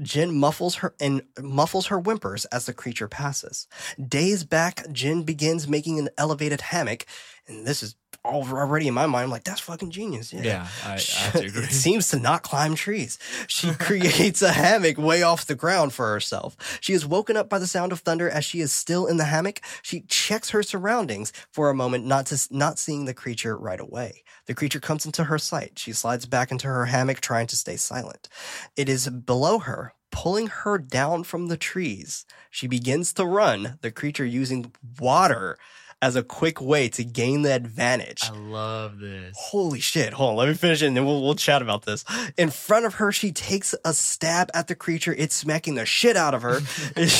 [0.00, 3.66] Jen muffles her and muffles her whimpers as the creature passes.
[4.08, 7.06] Days back, Jen begins making an elevated hammock,
[7.46, 9.24] and this is already in my mind.
[9.24, 10.32] I'm like, that's fucking genius.
[10.32, 10.42] Yeah.
[10.42, 11.64] yeah, I, I agree.
[11.64, 13.18] It seems to not climb trees.
[13.48, 16.56] She creates a hammock way off the ground for herself.
[16.80, 19.24] She is woken up by the sound of thunder as she is still in the
[19.24, 19.60] hammock.
[19.82, 24.22] She checks her surroundings for a moment, not to not seeing the creature right away.
[24.46, 25.78] The creature comes into her sight.
[25.78, 28.28] She slides back into her hammock, trying to stay silent.
[28.76, 32.24] It is below her, pulling her down from the trees.
[32.50, 33.78] She begins to run.
[33.80, 35.58] The creature using water
[36.02, 38.20] as a quick way to gain the advantage.
[38.24, 39.36] I love this.
[39.38, 40.12] Holy shit.
[40.12, 40.36] Hold on.
[40.36, 42.04] Let me finish it and then we'll, we'll chat about this.
[42.36, 45.14] In front of her, she takes a stab at the creature.
[45.16, 46.60] It's smacking the shit out of her.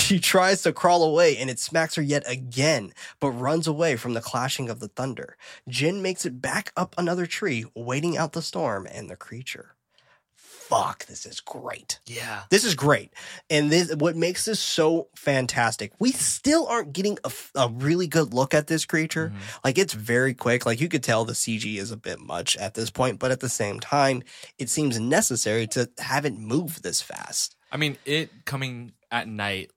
[0.03, 4.15] She tries to crawl away and it smacks her yet again, but runs away from
[4.15, 5.37] the clashing of the thunder.
[5.69, 9.72] Jen makes it back up another tree, waiting out the storm and the creature.
[10.69, 11.99] Fuck, this is great.
[12.07, 12.43] Yeah.
[12.51, 13.13] This is great.
[13.51, 15.93] And this what makes this so fantastic.
[15.99, 19.31] We still aren't getting a, a really good look at this creature.
[19.35, 19.61] Mhm.
[19.65, 20.65] Like it's very quick.
[20.65, 23.41] Like you could tell the CG is a bit much at this point, but at
[23.41, 24.23] the same time,
[24.59, 27.57] it seems necessary to have it move this fast.
[27.71, 29.71] I mean, it coming at night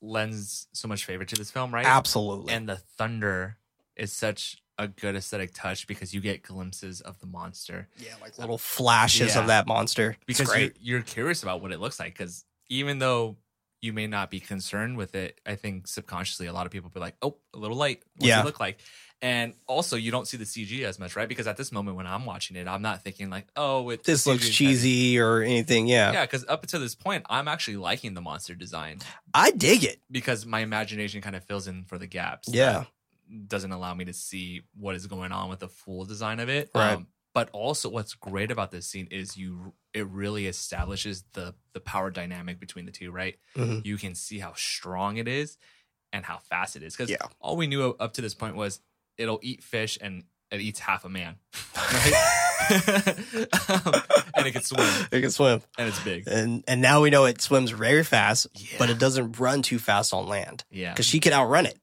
[0.00, 1.86] lends so much favor to this film, right?
[1.86, 2.52] Absolutely.
[2.52, 3.58] And the thunder
[3.96, 8.38] is such a good aesthetic touch because you get glimpses of the monster yeah, like
[8.38, 9.40] little flashes Yeah.
[9.42, 10.16] of that monster.
[10.26, 12.14] Because you're, you're curious about what it looks like.
[12.16, 13.36] Because even though
[13.82, 17.00] you may not be concerned with it, I think subconsciously a lot of people be
[17.00, 18.02] like, "Oh, a little light.
[18.16, 18.40] What's Yeah.
[18.40, 18.78] it look like?"
[19.22, 21.28] And also, you don't see the CG as much, right?
[21.28, 24.26] Because at this moment when I'm watching it, I'm not thinking like, "Oh, it, This
[24.26, 25.86] looks CG is cheesy or anything.
[25.88, 26.12] Yeah.
[26.12, 29.00] Yeah, because up to this point, I'm actually liking the monster design
[29.34, 30.00] I dig it.
[30.10, 32.48] because my imagination kind of fills in for the gaps.
[32.50, 32.84] Yeah.
[33.46, 36.70] Doesn't allow me to see what is going on with the full design of it.
[36.74, 36.94] Right.
[36.94, 41.80] Um, but also, what's great about this scene is you it really establishes the the
[41.80, 43.10] power dynamic between the two.
[43.12, 43.84] Right, Mhm.
[43.86, 45.56] you can see how strong it is
[46.12, 46.94] and how fast it is.
[46.96, 47.18] Because Yeah.
[47.40, 48.80] all we knew up to this point was
[49.16, 51.36] it'll eat fish and it eats half a man,
[52.70, 53.92] um,
[54.34, 55.62] and it can swim It can swim.
[55.78, 56.26] and it's big.
[56.26, 59.78] And and now we know it swims very fast, Yeah, but it doesn't run too
[59.78, 60.64] fast on land.
[60.70, 61.78] yeah, Because she can outrun it.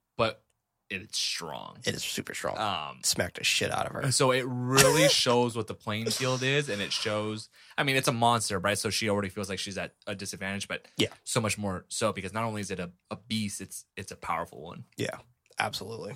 [0.90, 1.78] It's strong.
[1.86, 2.58] It is super strong.
[2.58, 4.12] Um, Smacked the shit out of her.
[4.12, 7.50] So it really shows what the playing field is, and it shows.
[7.78, 8.78] I mean, it's a monster, right?
[8.78, 11.10] So she already feels like she's at a disadvantage, but Yeah.
[11.24, 14.16] so much more so because not only is it a, a beast, it's it's a
[14.16, 14.86] powerful one.
[14.98, 15.18] Yeah,
[15.60, 16.16] absolutely.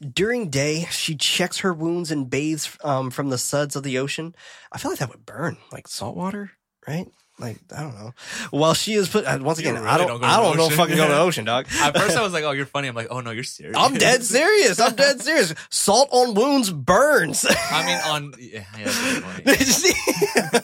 [0.00, 4.34] During day, she checks her wounds and bathes um, from the suds of the ocean.
[4.70, 6.50] I feel like that would burn, like salt water,
[6.86, 7.08] right?
[7.38, 8.14] Like I don't know.
[8.50, 10.70] While she is put uh, once again, really I don't, don't go I don't know
[10.70, 11.66] fucking go to the ocean, dog.
[11.80, 13.94] At first, I was like, "Oh, you're funny." I'm like, "Oh no, you're serious." I'm
[13.94, 14.80] dead serious.
[14.80, 15.54] I'm dead serious.
[15.68, 17.44] Salt on wounds burns.
[17.48, 20.60] I mean, on yeah, yeah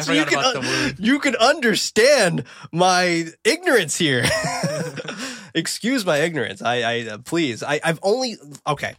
[0.00, 0.96] So you can about un-.
[0.98, 4.24] You can understand my ignorance here.
[5.54, 6.62] Excuse my ignorance.
[6.62, 7.62] I, I uh, please.
[7.62, 8.36] I, I've only
[8.66, 8.94] okay.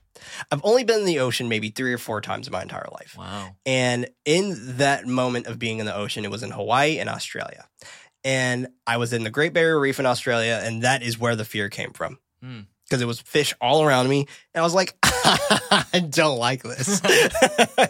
[0.51, 3.17] I've only been in the ocean maybe three or four times in my entire life.
[3.17, 3.55] Wow.
[3.65, 7.67] And in that moment of being in the ocean, it was in Hawaii and Australia.
[8.23, 11.45] And I was in the Great Barrier Reef in Australia, and that is where the
[11.45, 12.19] fear came from.
[12.41, 12.61] Hmm.
[12.88, 14.28] Because it was fish all around me.
[14.54, 17.02] And I was like, I don't like this.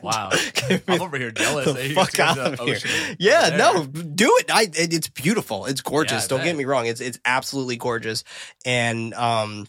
[0.01, 0.29] Wow.
[0.87, 1.65] I'm over here jealous.
[1.65, 2.77] the fuck out of here.
[3.17, 3.57] Yeah, there.
[3.57, 4.51] no, do it.
[4.51, 4.93] I, it.
[4.93, 5.65] It's beautiful.
[5.65, 6.23] It's gorgeous.
[6.23, 6.85] Yeah, Don't get me wrong.
[6.85, 8.23] It's it's absolutely gorgeous.
[8.65, 9.67] And um,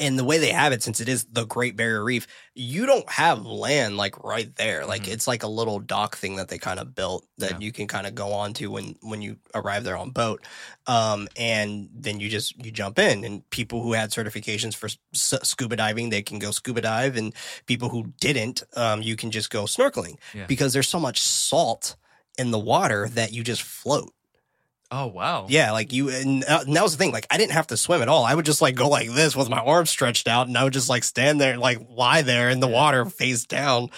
[0.00, 3.08] and the way they have it, since it is the Great Barrier Reef, you don't
[3.08, 4.84] have land like right there.
[4.84, 5.12] Like Mhm.
[5.12, 7.58] it's like a little dock thing that they kind of built that Yeah.
[7.60, 10.44] you can kind of go on to when when you arrive there on boat.
[10.88, 15.34] Um, and then you just you jump in, and people who had certifications for s-
[15.44, 17.32] scuba diving, they can go scuba dive, and
[17.66, 20.46] people who didn't, um, you can just go snorkeling Yeah.
[20.46, 21.94] because there's so much salt
[22.38, 24.12] in the water that you just float.
[24.90, 25.46] Oh wow.
[25.48, 27.12] Yeah, like you, and, and that was the thing.
[27.12, 28.24] Like I didn't have to swim at all.
[28.24, 30.72] I would just like go like this with my arms stretched out, and I would
[30.72, 33.90] just like stand there, like lie there in the water, face down,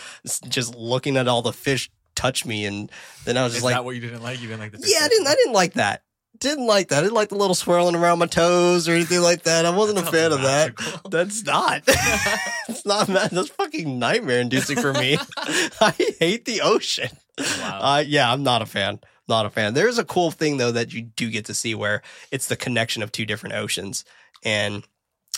[0.48, 2.90] just looking at all the fish touch me, and
[3.24, 4.40] then I was Is just like, that what you didn't like?
[4.40, 4.78] You didn't like the.
[4.84, 6.02] yeah, I didn't, I didn't like that.
[6.38, 6.98] Didn't like that.
[6.98, 9.66] I didn't like the little swirling around my toes or anything like that.
[9.66, 10.78] I wasn't a fan of that.
[10.78, 11.10] magical.
[11.10, 11.82] That's not.
[12.68, 13.08] it's not.
[13.08, 13.28] man.
[13.32, 15.18] That's fucking nightmare inducing for me.
[15.36, 17.10] I hate the ocean.
[17.38, 17.80] Wow.
[17.82, 19.00] Uh, yeah, I'm not a fan.
[19.28, 19.74] Not a fan.
[19.74, 23.02] There's a cool thing though that you do get to see where it's the connection
[23.02, 24.04] of two different oceans,
[24.42, 24.86] and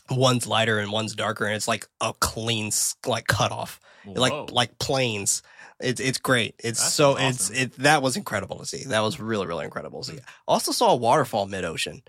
[0.09, 2.71] one's lighter and one's darker, and it's like a clean
[3.07, 4.13] like cutoff, Whoa.
[4.15, 5.43] like like planes.
[5.81, 6.55] It's it's great.
[6.59, 8.85] It's That so sounds it's it that was incredible to see.
[8.85, 10.19] That was really really incredible to see.
[10.19, 10.25] Hmm.
[10.47, 12.03] Also saw a waterfall mid ocean.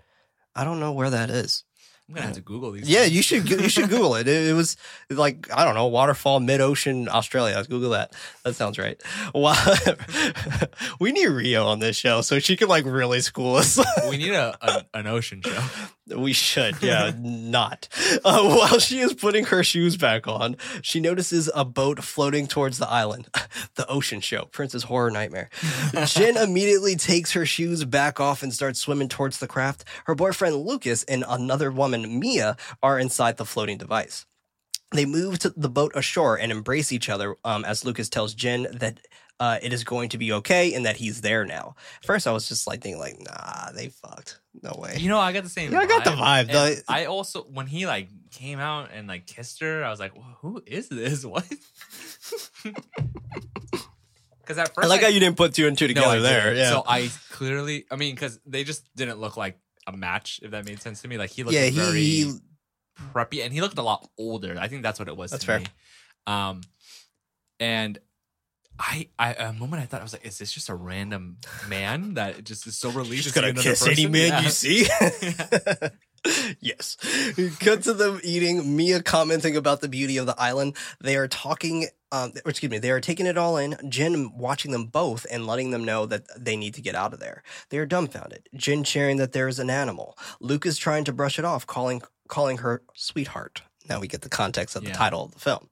[0.54, 1.64] I don't know where that is.
[2.08, 2.88] I'm gonna have to Google these.
[2.88, 3.14] Yeah, things.
[3.14, 4.26] you should you should Google it.
[4.28, 4.54] it.
[4.54, 4.76] Was
[5.08, 7.54] like I don't know, waterfall mid ocean Australia.
[7.54, 8.12] Let's Google that.
[8.44, 9.00] That sounds right.
[9.34, 9.56] Well,
[11.00, 13.78] we need Rio on this show so she can like really school us.
[14.10, 15.62] we need a, a an ocean show.
[16.18, 17.88] we should, yeah, not.
[18.24, 22.78] Uh, while she is putting her shoes back on, she notices a boat floating towards
[22.78, 23.28] the island.
[23.76, 25.50] the ocean show, Princess Horror Nightmare.
[26.06, 29.84] Jen immediately takes her shoes back off and starts swimming towards the craft.
[30.06, 34.26] Her boyfriend Lucas and another woman, Mia, are inside the floating device.
[34.92, 38.66] They move to the boat ashore and embrace each other um, as Lucas tells Jen
[38.72, 38.98] that
[39.40, 41.74] uh, it is going to be okay and that he's there now.
[42.04, 44.38] First, I was just like thinking, like, nah, they fucked.
[44.62, 44.96] No way.
[44.98, 45.72] You know, I got the same.
[45.72, 46.40] Yeah, I got the vibe.
[46.40, 49.98] And The- I also when he like came out and like kissed her, I was
[49.98, 51.24] like, well, "Who is this?
[51.32, 51.44] What?"
[54.42, 56.54] Because at first, I like how you didn't put two and two together I there.
[56.54, 56.70] Yeah.
[56.70, 60.40] So I clearly, I mean, because they just didn't look like a match.
[60.42, 62.32] If that made sense to me, like he looked yeah, very he,
[63.14, 64.56] preppy, and he looked a lot older.
[64.58, 65.30] I think that's what it was.
[65.30, 65.58] That's to fair.
[65.60, 65.66] Me.
[66.26, 66.60] Um,
[67.58, 67.98] and
[68.78, 72.14] I, I, a moment I thought I was like, is this just a random man
[72.14, 74.40] that just is so relieved just gonna another kiss any man Yeah.
[74.40, 74.86] you see.
[76.60, 76.96] yes.
[77.60, 78.76] Cut to them eating.
[78.76, 80.76] Mia commenting about the beauty of the island.
[81.00, 81.88] They are talking.
[82.10, 82.78] Um, excuse me.
[82.78, 83.76] They are taking it all in.
[83.88, 87.20] Jen watching them both and letting them know that they need to get out of
[87.20, 87.42] there.
[87.70, 88.48] They are dumbfounded.
[88.54, 90.16] Jen sharing that there is an animal.
[90.40, 93.62] Luke is trying to brush it off, calling calling her sweetheart.
[93.88, 94.96] Now we get the context of the Yeah.
[94.96, 95.68] title of the film.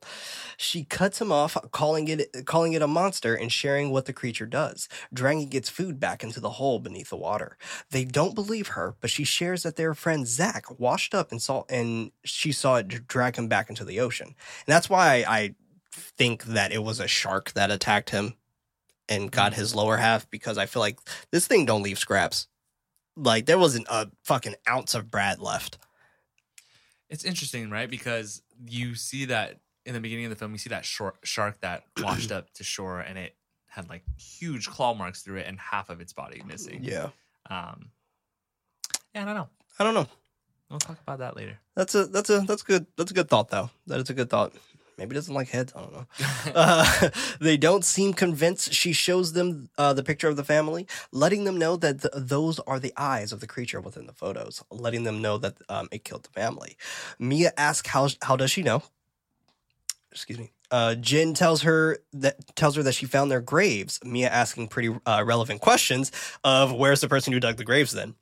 [0.56, 4.46] She cuts him off, calling it calling it a monster and sharing what the creature
[4.46, 7.56] does, dragging its food back into the hole beneath the water.
[7.90, 11.64] They don't believe her, but she shares that their friend Zach washed up and saw
[11.68, 14.28] and she saw it drag him back into the ocean.
[14.28, 15.54] And that's why I, I
[15.92, 18.34] think that it was a shark that attacked him
[19.08, 19.78] and got his mm-hmm.
[19.78, 20.98] lower half because I feel like
[21.32, 22.46] this thing don't leave scraps.
[23.16, 25.78] Like there wasn't a fucking ounce of Brad left.
[27.10, 27.90] It's interesting, right?
[27.90, 31.60] Because you see that in the beginning of the film, you see that short shark
[31.60, 33.34] that washed up to shore, and it
[33.66, 36.80] had like huge claw marks through it, and half of its body missing.
[36.82, 37.10] Yeah.
[37.50, 37.90] Um,
[39.14, 39.48] yeah, I don't know.
[39.78, 40.06] I don't know.
[40.70, 41.58] We'll talk about that later.
[41.74, 43.70] That's a that's a that's good that's a good thought though.
[43.88, 44.52] That is a good thought.
[45.00, 45.72] Maybe doesn't like heads.
[45.74, 46.06] I don't know.
[46.54, 47.10] Uh,
[47.40, 48.74] they don't seem convinced.
[48.74, 52.58] She shows them uh, the picture of the family, letting them know that th- those
[52.60, 56.04] are the eyes of the creature within the photos, letting them know that um, it
[56.04, 56.76] killed the family.
[57.18, 58.82] Mia asks how how does she know?
[60.12, 60.52] Excuse me.
[60.70, 64.00] Uh, Jin tells her that tells her that she found their graves.
[64.04, 66.12] Mia asking pretty uh, relevant questions
[66.44, 68.16] of where's the person who dug the graves then.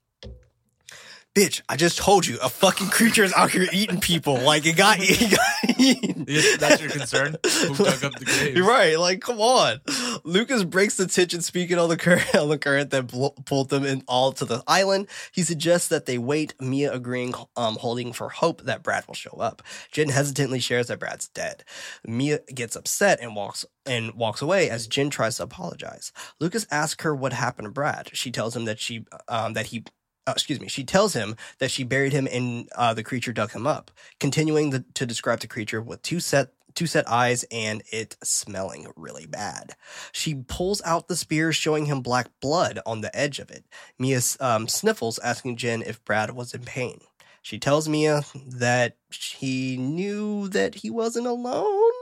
[1.35, 4.41] Bitch, I just told you a fucking creature is out here eating people.
[4.41, 6.24] Like it got, it got eaten.
[6.59, 7.37] That's your concern?
[7.45, 8.53] Who dug up the?
[8.57, 8.99] You're right.
[8.99, 9.81] Like, come on.
[10.24, 13.85] Lucas breaks the tension speaking on the current on the current that bl- pulled them
[13.85, 15.07] in all to the island.
[15.31, 19.37] He suggests that they wait, Mia agreeing, um, holding for hope that Brad will show
[19.39, 19.62] up.
[19.93, 21.62] Jen hesitantly shares that Brad's dead.
[22.05, 26.11] Mia gets upset and walks and walks away as Jen tries to apologize.
[26.41, 28.11] Lucas asks her what happened to Brad.
[28.12, 29.85] She tells him that she um, that he
[30.29, 33.53] uh, excuse me, she tells him that she buried him and uh, the creature dug
[33.53, 37.83] him up, continuing the, to describe the creature with two set two set eyes and
[37.91, 39.74] it smelling really bad.
[40.12, 43.64] She pulls out the spear, showing him black blood on the edge of it.
[43.99, 47.01] Mia um, sniffles, asking Jen if Brad was in pain.
[47.43, 51.93] She tells Mia that she knew that he wasn't alone.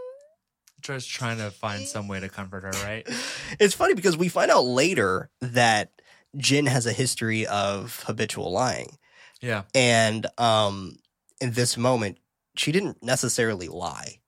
[0.83, 3.09] Just trying to find some way to comfort her, right?
[3.59, 5.91] It's funny because we find out later that
[6.37, 8.99] Jen has a history of habitual lying.
[9.41, 9.63] Yeah.
[9.75, 10.99] And um,
[11.41, 12.19] in this moment,
[12.57, 14.21] she didn't necessarily lie.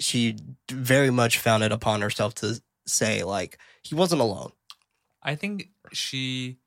[0.00, 0.36] She
[0.70, 4.52] very much found it upon herself to say, like, he wasn't alone.
[5.22, 6.58] I think she,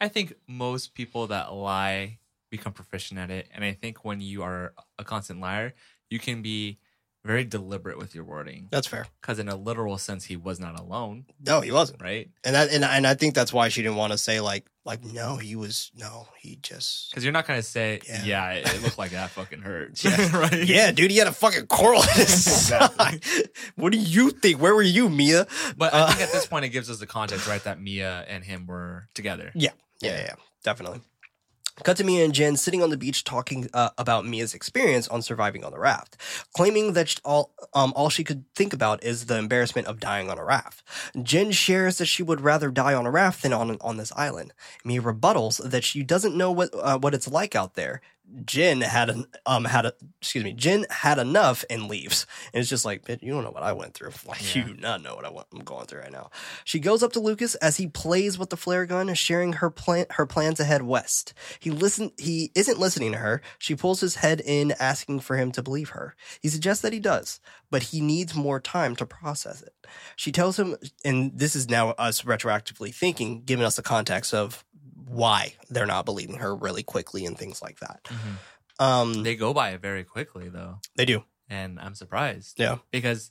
[0.00, 2.18] I think most people that lie
[2.50, 3.48] become proficient at it.
[3.54, 5.74] And I think when you are a constant liar,
[6.08, 6.78] you can be
[7.24, 8.68] very deliberate with your wording.
[8.70, 9.06] That's fair.
[9.20, 12.02] Because in a literal sense, he was not alone, No, he wasn't.
[12.02, 12.30] right?
[12.44, 15.04] And that, and, and I think that's why she didn't want to say like, like,
[15.04, 18.24] no, he was, no, he just, Because you're not gonna say, Yeah.
[18.24, 20.36] yeah, it, it looked like that fucking hurt, Yeah.
[20.36, 20.64] right?
[20.66, 23.20] yeah, dude, he had a fucking coral in his side.
[23.76, 24.60] What do you think?
[24.60, 25.46] Where were you, Mia?
[25.76, 28.24] But Uh, I think at this point, it gives us the context, right, that Mia
[28.28, 29.52] and him were together.
[29.54, 31.00] Yeah, yeah, yeah, definitely.
[31.82, 35.22] Cut to Mia and Jen sitting on the beach talking uh, about Mia's experience on
[35.22, 36.16] surviving on the raft,
[36.54, 40.38] claiming that all um, all she could think about is the embarrassment of dying on
[40.38, 40.82] a raft.
[41.22, 44.52] Jen shares that she would rather die on a raft than on on this island.
[44.84, 48.00] Mia rebuttals that she doesn't know what uh, what it's like out there.
[48.44, 52.70] Jen had an, um had a excuse me Jen had enough and leaves and it's
[52.70, 54.66] just like bitch, you don't know what I went through like Yeah.
[54.66, 56.30] you do not know what I I'm going through right now.
[56.64, 60.06] She goes up to Lucas as he plays with the flare gun, sharing her plan
[60.10, 61.34] her plan to head west.
[61.58, 63.40] He listen he isn't listening to her.
[63.58, 66.14] She pulls his head in, asking for him to believe her.
[66.40, 69.74] He suggests that he does, but he needs more time to process it.
[70.16, 74.64] She tells him, and this is now us retroactively thinking, giving us the context of
[75.10, 78.04] why they're not believing her really quickly and things like that.
[78.04, 78.36] Mhm.
[78.84, 80.80] Um, They go by it very quickly, though.
[80.96, 82.58] they do, And I'm surprised.
[82.58, 83.30] yeah, because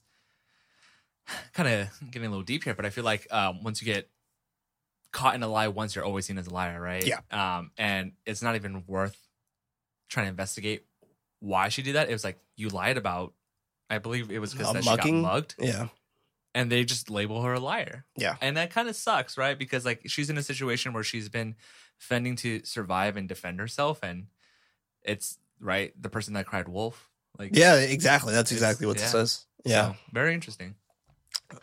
[1.54, 4.10] kind of getting a little deep here, but I feel like um, once you get
[5.12, 7.06] caught in a lie once, you're always seen as a liar, right?
[7.06, 7.20] Yeah.
[7.32, 9.18] Um, and it's not even worth
[10.10, 10.86] trying to investigate
[11.40, 12.10] why she did that.
[12.10, 13.34] It was like you lied about.
[13.90, 15.88] I believe it was because Uh, she got mugged, yeah,
[16.56, 18.06] and they just label her a liar.
[18.18, 18.36] Yeah.
[18.42, 19.58] and that kind of sucks, right?
[19.58, 21.56] Because like she's in a situation where she's been
[21.98, 24.28] fending to survive and defend herself, and
[25.04, 27.10] it's right the person that cried wolf.
[27.38, 28.34] Like yeah, exactly.
[28.34, 29.06] That's exactly what yeah.
[29.06, 29.46] it says.
[29.66, 29.92] Yeah.
[29.92, 30.76] so, very interesting.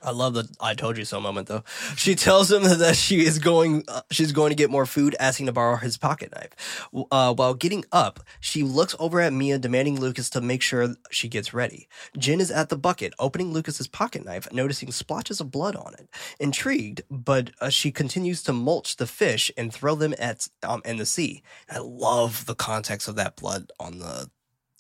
[0.03, 1.63] I love the "I told you so" moment though.
[1.97, 5.47] She tells him that she is going, uh, she's going to get more food, asking
[5.47, 6.87] to borrow his pocket knife.
[7.11, 11.29] Uh, while getting up, she looks over at Mia, demanding Lucas to make sure she
[11.29, 11.89] gets ready.
[12.19, 16.09] Jen is at the bucket, opening Lucas's pocket knife, noticing splotches of blood on it.
[16.41, 20.97] Intrigued, but uh, she continues to mulch the fish and throw them at um, in
[20.97, 21.43] the sea.
[21.71, 24.31] I love the context of that blood on the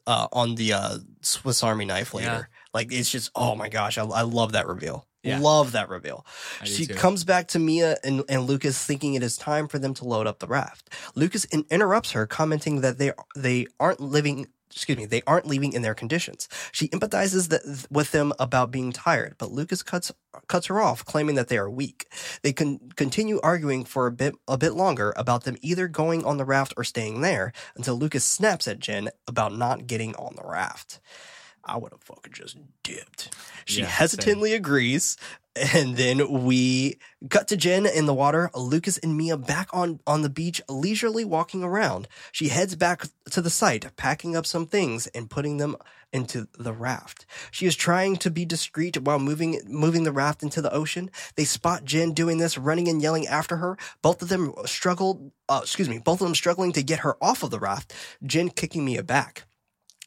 [0.07, 2.48] uh, on the uh, Swiss Army knife later.
[2.77, 5.07] Like it's just oh my gosh, I, I love that reveal.
[5.22, 5.39] Yeah.
[5.39, 6.27] Love that reveal.
[6.61, 9.95] I She comes back to Mia and, and Lucas, thinking it is time for them
[9.95, 10.91] to load up the raft.
[11.14, 14.49] Lucas in- interrupts her, commenting that they they aren't living.
[14.70, 16.51] Excuse me, they aren't leaving in their conditions.
[16.70, 20.12] She empathizes that, with them about being tired, but Lucas cuts
[20.47, 22.12] cuts her off, claiming that they are weak.
[22.43, 26.37] They can continue arguing for a bit a bit longer about them either going on
[26.37, 30.47] the raft or staying there until Lucas snaps at Jen about not getting on the
[30.47, 31.01] raft.
[31.66, 33.34] I would have fucking just dipped.
[33.64, 35.16] She Yeah, hesitantly agrees.
[35.56, 36.98] And then we
[37.30, 41.24] cut to Jen in the water, Lucas and Mia back on, on the beach, leisurely
[41.24, 42.08] walking around.
[42.30, 45.76] She heads back to the site, packing up some things and putting them
[46.12, 47.26] into the raft.
[47.50, 51.10] She is trying to be discreet while moving moving the raft into the ocean.
[51.34, 53.76] They spot Jen doing this, running and yelling after her.
[54.02, 57.42] Both of them struggled, uh, excuse me, both of them struggling to get her off
[57.42, 57.94] of the raft.
[58.24, 59.46] Jen kicking Mia back.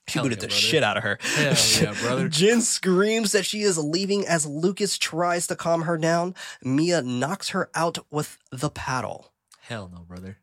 [0.09, 0.59] She Hell booted yeah, the brother.
[0.61, 1.17] shit out of her.
[1.21, 2.27] Hell yeah, brother.
[2.29, 6.35] Jen screams that she is leaving as Lucas tries to calm her down.
[6.63, 9.31] Mia knocks her out with the paddle.
[9.61, 10.37] Hell no, brother.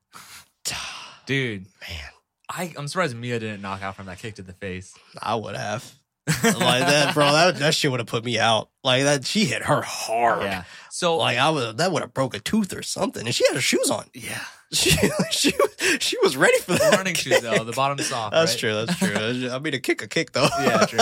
[1.26, 2.00] Dude, Man,
[2.48, 4.94] I, I'm surprised Mia didn't knock out from that kick to the face.
[5.20, 5.92] I would have.
[6.28, 6.42] like
[6.86, 7.30] that, bro.
[7.32, 8.68] That, that shit would have put me out.
[8.84, 10.42] Like that, she hit her hard.
[10.42, 10.64] Yeah.
[10.90, 13.26] So, Like I would, that would have broke a tooth or something.
[13.26, 14.06] And she had her shoes on.
[14.14, 14.40] yeah.
[14.72, 14.90] She,
[15.30, 15.52] she,
[16.00, 16.96] she was ready for that.
[16.96, 17.62] Running shoes, though.
[17.62, 18.32] The bottom's soft.
[18.32, 18.58] That's right?
[18.58, 18.74] true.
[18.74, 19.48] That's true.
[19.50, 20.48] I mean, a kick, a kick, though.
[20.58, 20.98] Yeah, true.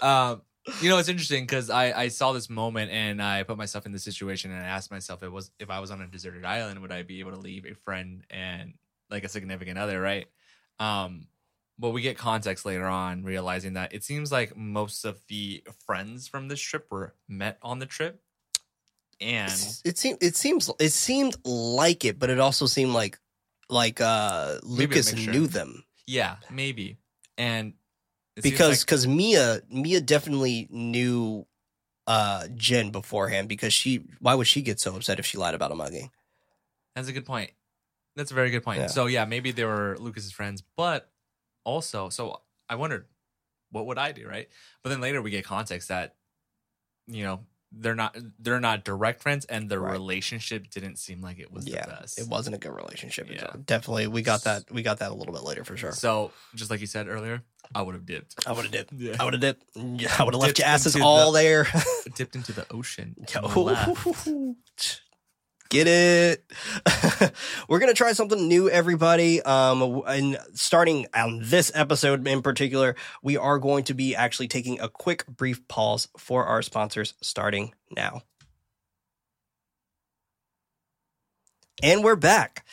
[0.02, 0.42] Um,
[0.82, 3.92] You know, it's interesting because I, I saw this moment and I put myself in
[3.92, 6.80] the situation and I asked myself, it was if I was on a deserted island,
[6.82, 8.74] would I be able to leave a friend and
[9.08, 10.26] like a significant other, right?
[10.80, 11.28] Um,
[11.78, 16.26] but we get context later on, realizing that it seems like most of the friends
[16.26, 18.20] from this trip were met on the trip,
[19.20, 19.52] and
[19.84, 23.18] it seemed it seems it seemed like it, but it also seemed like
[23.68, 26.98] like uh Lucas knew them yeah, maybe,
[27.36, 27.74] and
[28.36, 31.46] because like- because Mia Mia definitely knew
[32.06, 35.72] uh Jen beforehand because she why would she get so upset if she lied about
[35.72, 36.10] a mugging?
[36.94, 37.50] That's a good point.
[38.14, 38.80] That's a very good point.
[38.80, 38.86] Yeah.
[38.86, 41.10] So yeah, maybe they were Lucas's friends, but
[41.64, 43.06] also, so I wondered,
[43.70, 44.48] what would I do, right?
[44.82, 46.14] But then later we get context that,
[47.08, 47.40] you know,
[47.72, 49.92] they're not they're not direct friends, and the Right.
[49.92, 52.18] relationship didn't seem like it was yeah, the best.
[52.18, 53.28] it wasn't a good relationship.
[53.30, 53.50] Yeah.
[53.64, 54.64] Definitely, we got that.
[54.70, 55.92] We got that a little bit later for sure.
[55.92, 57.42] So just like you said earlier,
[57.74, 58.92] I would have dipped, I would have dipped.
[58.92, 59.16] Yeah.
[59.18, 59.64] I would have dipped.
[59.74, 61.68] Yeah, I would have left your asses all the- there.
[62.14, 63.16] dipped into the ocean.
[63.56, 65.02] left.
[65.68, 66.44] Get it?
[67.68, 69.42] We're gonna try something new, everybody.
[69.42, 74.80] Um, and starting on this episode in particular, we are going to be actually taking
[74.80, 78.22] a quick, brief pause for our sponsors, starting now.
[81.82, 82.64] And we're back.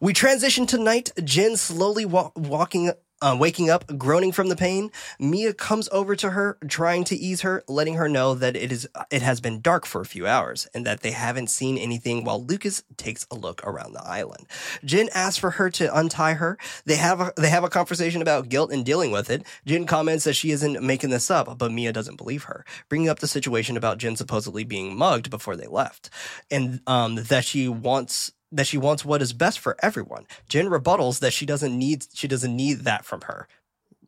[0.00, 1.12] We transition to night.
[1.22, 2.90] Jen slowly wa- walking,
[3.20, 4.90] uh, waking up, groaning from the pain.
[5.18, 8.88] Mia comes over to her, trying to ease her, letting her know that it is
[9.10, 12.24] it has been dark for a few hours and that they haven't seen anything.
[12.24, 14.46] While Lucas takes a look around the island,
[14.84, 16.58] Jen asks for her to untie her.
[16.84, 19.44] They have a, they have a conversation about guilt and dealing with it.
[19.66, 23.18] Jen comments that she isn't making this up, but Mia doesn't believe her, bringing up
[23.18, 26.10] the situation about Jen supposedly being mugged before they left,
[26.50, 30.26] and um, that she wants that she wants what is best for everyone.
[30.48, 33.48] Jen rebuttals that she doesn't need she doesn't need that from her.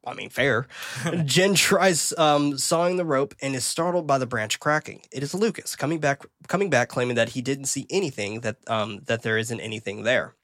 [0.07, 0.67] I mean, fair.
[1.25, 5.03] Jen tries um, sawing the rope and is startled by the branch cracking.
[5.13, 9.01] It is Lucas coming back, coming back, claiming that he didn't see anything, that um,
[9.07, 10.35] that there isn't anything there.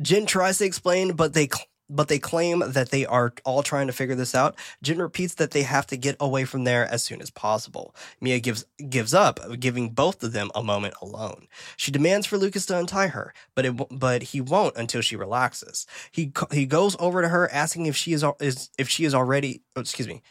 [0.00, 1.48] Jen tries to explain, but they
[1.90, 4.56] but they claim that they are all trying to figure this out.
[4.82, 7.94] Jen repeats that they have to get away from there as soon as possible.
[8.20, 11.46] Mia gives gives up, giving both of them a moment alone.
[11.76, 15.86] She demands for Lucas to untie her, but it but he won't until she relaxes.
[16.10, 19.62] He he goes over to her asking if she is is if she is already
[19.76, 20.22] oh, excuse me.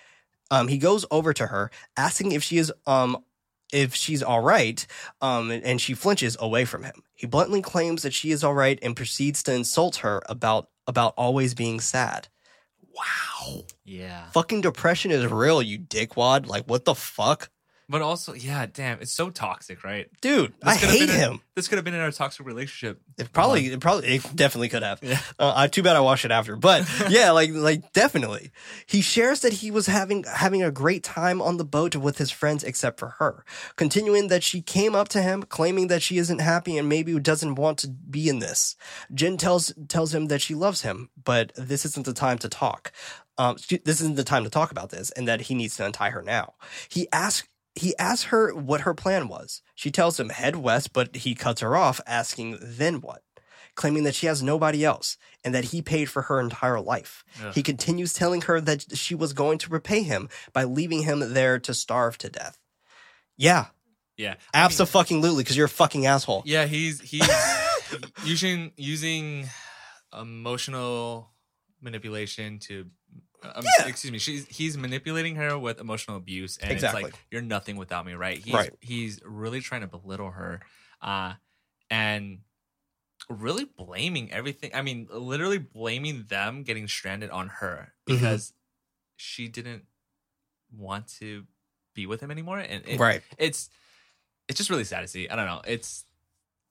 [0.49, 3.23] Um, he goes over to her asking if she is um
[3.73, 4.85] if she's all right,
[5.21, 7.03] um, and she flinches away from him.
[7.15, 11.13] He bluntly claims that she is all right and proceeds to insult her about about
[11.17, 12.27] always being sad.
[12.95, 16.47] Wow, Yeah, fucking depression is real, you dickwad.
[16.47, 17.49] Like, what the fuck,
[17.89, 20.07] but also, yeah, damn, it's so toxic, right?
[20.21, 20.53] dude?
[20.63, 21.41] I This could have hate in- him.
[21.55, 23.01] This could have been in our toxic relationship.
[23.17, 24.99] It probably, it probably, it definitely could have.
[25.01, 25.19] Yeah.
[25.39, 28.51] Uh, too bad I watched it after, but yeah, like, like definitely.
[28.85, 32.29] He shares that he was having having a great time on the boat with his
[32.29, 33.43] friends, except for her.
[33.75, 37.55] Continuing that she came up to him, claiming that she isn't happy and maybe doesn't
[37.55, 38.75] want to be in this.
[39.13, 42.91] Jen tells tells him that she loves him, but this isn't the time to talk.
[43.39, 45.85] Um, she- this isn't the time to talk about this, and that he needs to
[45.85, 46.53] untie her now.
[46.89, 47.47] He asks
[47.77, 49.61] he asks her what her plan was.
[49.75, 53.23] She tells him head west, but he cuts her off, asking then what,
[53.75, 57.23] claiming that she has nobody else and that he paid for her entire life.
[57.43, 57.53] Ugh.
[57.53, 61.59] He continues telling her that she was going to repay him by leaving him there
[61.59, 62.57] to starve to death.
[63.37, 63.67] Yeah,
[64.17, 66.43] Yeah, absolutely, because you're a fucking asshole.
[66.45, 67.29] Yeah, he's he's
[68.25, 69.47] using using
[70.11, 71.29] emotional
[71.81, 72.87] manipulation to.
[73.55, 73.87] Um, Yeah.
[73.87, 74.19] Excuse me.
[74.19, 77.03] She's he's manipulating her with emotional abuse, and Exactly.
[77.03, 78.37] it's like you're nothing without me, right?
[78.37, 78.71] He's, Right.
[78.79, 80.61] He's really trying to belittle her,
[81.01, 81.33] uh,
[81.89, 82.39] and
[83.29, 84.71] really blaming everything.
[84.73, 88.05] I mean, literally blaming them getting stranded on her Mhm.
[88.15, 88.53] because
[89.15, 89.85] she didn't
[90.71, 91.45] want to
[91.93, 93.21] be with him anymore, and it, right.
[93.37, 93.69] it's
[94.47, 95.27] it's just really sad to see.
[95.27, 95.61] I don't know.
[95.65, 96.05] It's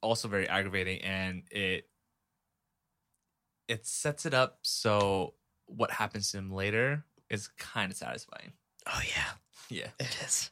[0.02, 1.90] also very aggravating and it
[3.68, 5.34] it sets it up so
[5.66, 8.52] what happens to him later is kind of satisfying.
[8.86, 9.32] Oh yeah.
[9.68, 9.88] Yeah.
[9.98, 10.50] It is.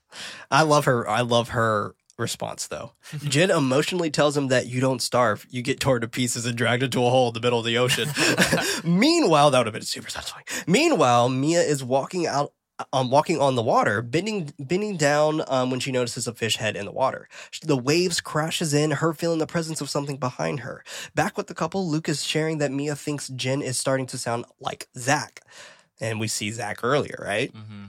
[0.50, 1.08] I love her.
[1.08, 2.92] I love her response though.
[3.18, 6.82] Jen emotionally tells him that you don't starve, you get torn to pieces and dragged
[6.82, 8.08] into a hole in the middle of the ocean.
[8.84, 10.44] Meanwhile, that would have been super satisfying.
[10.66, 12.52] Meanwhile, Mia is walking out.
[12.93, 16.75] Um, walking on the water, bending bending down um, when she notices a fish head
[16.75, 17.29] in the water.
[17.62, 20.83] The waves crashes in, her feeling the presence of something behind her.
[21.14, 24.45] Back with the couple, Luke is sharing that Mia thinks Jen is starting to sound
[24.59, 25.41] like Zach.
[26.01, 27.53] And we see Zach earlier, right?
[27.55, 27.85] hmm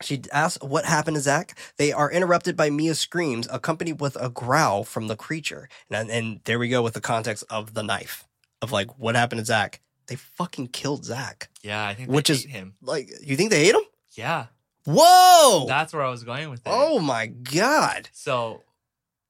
[0.00, 1.54] She asks what happened to Zach.
[1.76, 5.68] They are interrupted by Mia's screams, accompanied with a growl from the creature.
[5.90, 8.24] And, and there we go with the context of the knife
[8.62, 9.80] of like what happened to Zach.
[10.06, 11.48] They fucking killed Zach.
[11.62, 12.76] Yeah, I think Which they is- him.
[12.80, 13.82] Like, you think they ate him?
[14.16, 14.46] Yeah.
[14.84, 15.66] Whoa!
[15.66, 16.66] That's where I was going with it.
[16.72, 18.08] oh my god!
[18.12, 18.62] So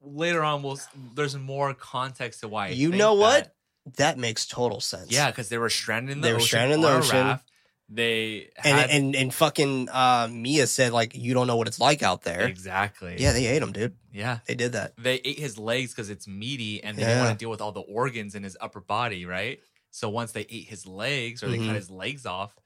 [0.03, 0.78] later on, we'll
[1.14, 2.66] there's more context to why.
[2.66, 3.45] I You know what?
[3.45, 3.53] that.
[3.99, 5.11] That makes total sense.
[5.12, 6.47] Yeah, because they were stranded in the They were ocean.
[6.49, 7.16] stranded in the ocean.
[7.26, 7.49] raft.
[7.89, 11.78] They and had and and fucking uh, Mia said like you don't know what it's
[11.78, 12.43] like out there.
[12.49, 13.14] exactly.
[13.18, 13.95] Yeah, they ate him, dude.
[14.12, 14.41] yeah.
[14.47, 14.93] They did that.
[14.99, 17.09] They ate his legs because it's meaty, and they Yeah.
[17.11, 19.61] didn't want to deal with all the organs in his upper body, right?
[19.93, 21.66] So once they ate his legs or they Mhm.
[21.68, 22.57] cut his legs off,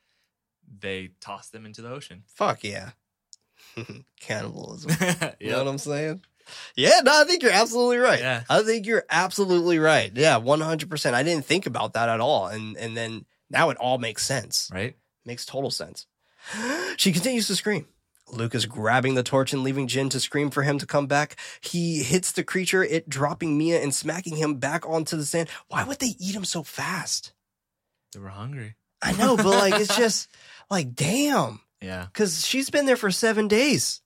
[0.79, 2.25] they tossed them into the ocean.
[2.27, 2.91] Fuck yeah.
[4.21, 4.91] Cannibalism.
[5.41, 6.23] You know what I'm saying?
[6.77, 8.19] Yeah, no, I think you're absolutely right.
[8.19, 8.43] Yeah.
[8.49, 10.11] I think you're absolutely right.
[10.15, 11.15] Yeah, 100%.
[11.15, 12.49] I didn't think about that at all.
[12.49, 14.71] And and then now it all makes sense.
[14.73, 14.97] Right.
[15.25, 16.07] Makes total sense.
[16.97, 17.87] She continues to scream.
[18.31, 21.37] Lucas grabbing the torch and leaving Jen to scream for him to come back.
[21.63, 25.49] He hits the creature, it dropping Mia and smacking him back onto the sand.
[25.69, 27.33] Why would they eat him so fast?
[28.13, 28.75] They were hungry.
[29.03, 30.29] I know, but like it's just
[30.71, 31.61] like damn.
[31.83, 32.07] Yeah.
[32.13, 34.01] Because she's been there for seven days.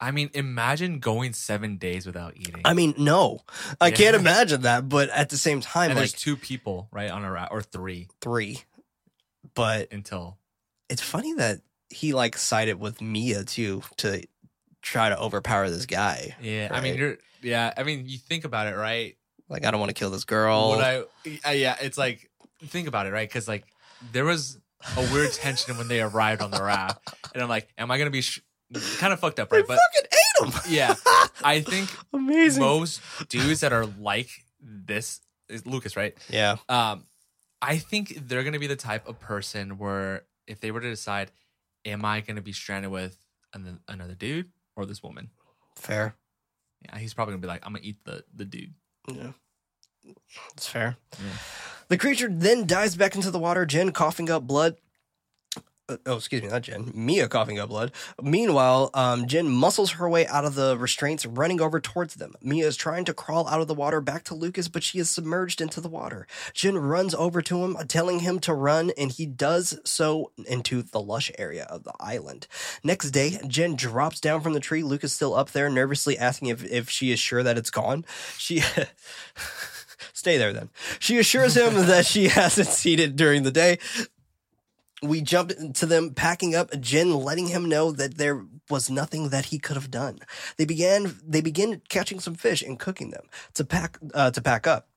[0.00, 2.60] I mean, imagine going seven days without eating.
[2.64, 3.40] I mean, no,
[3.80, 3.94] I Yeah.
[3.94, 4.88] can't imagine that.
[4.88, 7.62] But at the same time, and like there's two people, right, on a raft, or
[7.62, 8.62] three three.
[9.54, 10.38] But until.
[10.88, 14.22] it's funny that he like sided with Mia too to
[14.82, 16.34] try to overpower this guy.
[16.42, 16.68] Yeah.
[16.72, 17.18] I mean, you're.
[17.40, 17.72] Yeah.
[17.76, 19.16] I mean, you think about it, right?
[19.48, 20.76] Like, I don't want to kill this girl.
[20.80, 21.04] I,
[21.44, 22.30] I yeah, it's like
[22.66, 23.28] think about it, right?
[23.28, 23.64] Because like
[24.12, 24.58] there was
[24.96, 27.00] a weird tension when they arrived on the raft,
[27.34, 28.40] and I'm like, am I gonna be sh-
[28.98, 29.66] kind of fucked up, they right?
[29.66, 30.60] But fucking ate him.
[30.72, 30.94] yeah,
[31.44, 32.62] I think Amazing.
[32.62, 34.28] most dudes that are like
[34.60, 36.16] this is Lucas, right?
[36.28, 36.56] yeah.
[36.68, 37.04] Um,
[37.62, 41.30] I think they're gonna be the type of person where if they were to decide,
[41.84, 43.16] am I gonna be stranded with
[43.54, 45.30] an- another dude or this woman?
[45.76, 46.14] Fair.
[46.82, 48.74] Yeah, he's probably gonna be like, I'm gonna eat the the dude.
[49.10, 49.32] Yeah.
[50.54, 50.96] It's fair.
[51.12, 51.38] Yeah.
[51.88, 54.76] The creature then dives back into the water, Jen coughing up blood.
[55.86, 56.90] Uh, oh, excuse me, not Jen.
[56.94, 57.92] Mia coughing up blood.
[58.22, 62.32] Meanwhile, um, Jen muscles her way out of the restraints, running over towards them.
[62.40, 65.10] Mia is trying to crawl out of the water back to Lucas, but she is
[65.10, 66.26] submerged into the water.
[66.54, 71.00] Jen runs over to him, telling him to run, and he does so into the
[71.02, 72.46] lush area of the island.
[72.82, 74.82] Next day, Jen drops down from the tree.
[74.82, 78.06] Lucas still up there, nervously asking if, if she is sure that it's gone.
[78.38, 78.62] She.
[80.14, 80.70] Stay there then.
[81.00, 83.78] She assures him that she hasn't seen it during the day.
[85.02, 89.46] We jumped to them packing up, Jen letting him know that there was nothing that
[89.46, 90.20] he could have done.
[90.56, 94.66] They began they begin catching some fish and cooking them to pack uh, to pack
[94.66, 94.88] up.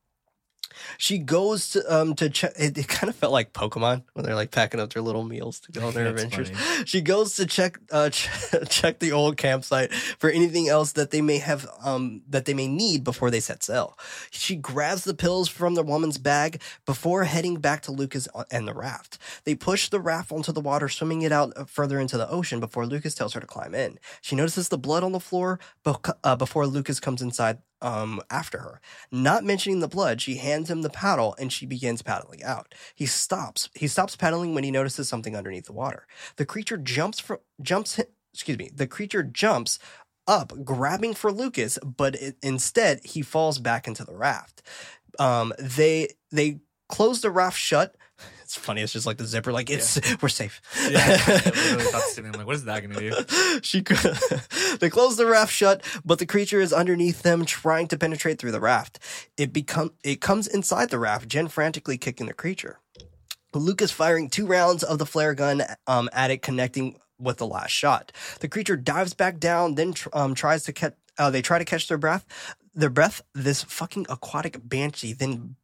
[0.97, 2.53] She goes to um to check.
[2.57, 5.59] It, it kind of felt like Pokemon when they're like packing up their little meals
[5.61, 6.49] to go on their adventures.
[6.49, 6.85] funny.
[6.85, 8.29] She goes to check uh ch-
[8.69, 12.67] check the old campsite for anything else that they may have um that they may
[12.67, 13.97] need before they set sail.
[14.31, 18.73] She grabs the pills from the woman's bag before heading back to Lucas and the
[18.73, 19.17] raft.
[19.43, 22.85] They push the raft onto the water, swimming it out further into the ocean before
[22.85, 23.99] Lucas tells her to climb in.
[24.21, 28.59] She notices the blood on the floor bec- uh, before Lucas comes inside um, after
[28.59, 28.81] her.
[29.11, 32.73] Not mentioning the blood, she hands him the paddle and she begins paddling out.
[32.95, 33.69] He stops.
[33.75, 36.07] He stops paddling when he notices something underneath the water.
[36.37, 37.99] The creature jumps from jumps.
[38.33, 38.69] Excuse me.
[38.73, 39.79] The creature jumps
[40.27, 44.61] up, grabbing for Lucas, but it, instead he falls back into the raft.
[45.19, 46.59] Um, they they
[46.89, 47.95] close the raft shut.
[48.47, 48.81] It's funny.
[48.81, 49.51] It's just like the zipper.
[49.51, 50.61] Like it's we're safe.
[50.89, 52.17] Yeah, I literally thought.
[52.17, 53.59] I'm like, what is that gonna do?
[53.61, 53.81] she
[54.77, 58.53] they close the raft shut, but the creature is underneath them, trying to penetrate through
[58.53, 58.99] the raft.
[59.35, 62.79] It become it comes inside the raft, Jen frantically kicking the creature.
[63.53, 67.71] Lucas firing two rounds of the flare gun um, at it, connecting with the last
[67.71, 68.13] shot.
[68.39, 70.93] The creature dives back down, then tr- um, tries to catch.
[71.17, 72.25] Uh, they try to catch their breath.
[72.73, 73.21] Their breath.
[73.33, 75.57] This fucking aquatic banshee then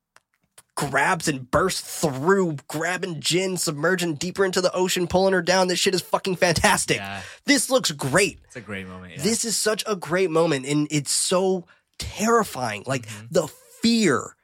[0.75, 5.67] grabs and bursts through, grabbing Jen, submerging deeper into the ocean, pulling her down.
[5.67, 6.97] This shit is fucking fantastic.
[6.97, 8.39] Yeah, This looks great.
[8.45, 9.13] it's a great moment.
[9.17, 9.23] Yeah.
[9.23, 11.65] This is such a great moment, and it's so
[11.99, 12.83] terrifying.
[12.85, 13.27] Like Mhm.
[13.31, 13.47] the
[13.81, 14.35] fear,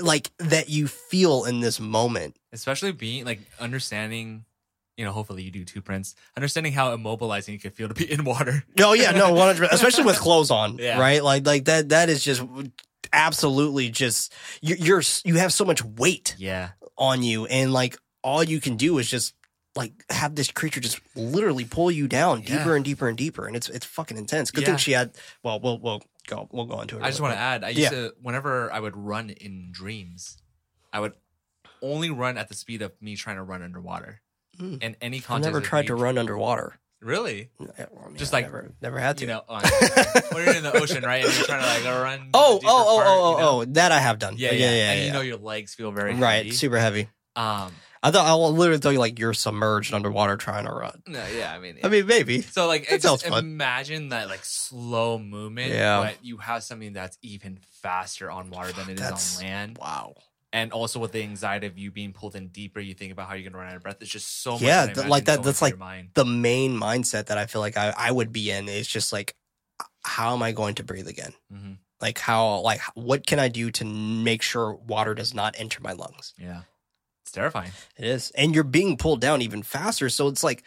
[0.00, 2.36] like that you feel in this moment.
[2.52, 4.44] especially being like understanding.
[4.96, 6.14] You know, hopefully you do too, Prince.
[6.36, 8.64] Understanding how immobilizing it could feel to be in water.
[8.78, 11.00] Oh yeah, no, one hundred, especially with clothes on, Yeah.
[11.00, 11.22] right?
[11.22, 11.88] Like like that.
[11.88, 12.42] That is just
[13.14, 18.42] absolutely just you, you're you have so much weight Yeah, on you, and like all
[18.44, 19.34] you can do is just
[19.76, 22.58] like have this creature just literally pull you down Yeah.
[22.58, 24.50] deeper and deeper and deeper, and it's it's fucking intense.
[24.50, 24.68] Good Yeah.
[24.68, 25.16] thing she had.
[25.42, 27.02] Well, we'll we'll go we'll go into it.
[27.02, 27.64] I just want to add.
[27.64, 27.90] I used Yeah.
[27.90, 30.38] to whenever I would run in dreams,
[30.92, 31.12] I would
[31.82, 34.20] only run at the speed of me trying to run underwater.
[34.58, 34.78] Mm.
[34.80, 36.78] And any I've never tried me- to run underwater.
[37.04, 37.50] Really?
[37.60, 39.24] Yeah, well, Just like, never, never had to.
[39.24, 39.62] You know, on,
[40.32, 41.24] when you're in the ocean, right?
[41.24, 42.30] And you're trying to like run.
[42.34, 43.48] oh, oh, oh, part, oh, you know?
[43.48, 44.34] oh, oh, that I have done.
[44.38, 45.06] Yeah, yeah, yeah, And yeah.
[45.06, 46.50] you know your legs feel very right, heavy.
[46.52, 47.08] super heavy.
[47.36, 51.02] Um, I thought I will literally tell you like you're submerged underwater trying to run.
[51.06, 52.42] No, yeah, I mean, I mean, maybe.
[52.42, 56.00] so like, that just imagine that like slow movement, Yeah.
[56.02, 59.78] but you have something that's even faster on water than it is That's- on land,
[59.80, 60.14] Wow.
[60.54, 63.34] And also with the anxiety of you being pulled in deeper, you think about how
[63.34, 63.96] you're gonna run out of breath.
[64.00, 64.62] It's just so much.
[64.62, 66.14] Yeah, that I th- imagine like that- that's like-.
[66.14, 69.34] The main mindset that I feel like I, I would be in is just like,
[70.04, 71.34] how am I going to breathe again?
[71.52, 71.78] Mhm.
[72.00, 75.92] Like how like what can I do to make sure water does not enter my
[75.92, 76.34] lungs?
[76.38, 76.62] Yeah,
[77.22, 77.72] it's terrifying.
[77.96, 80.08] It is, and you're being pulled down even faster.
[80.10, 80.62] So it's like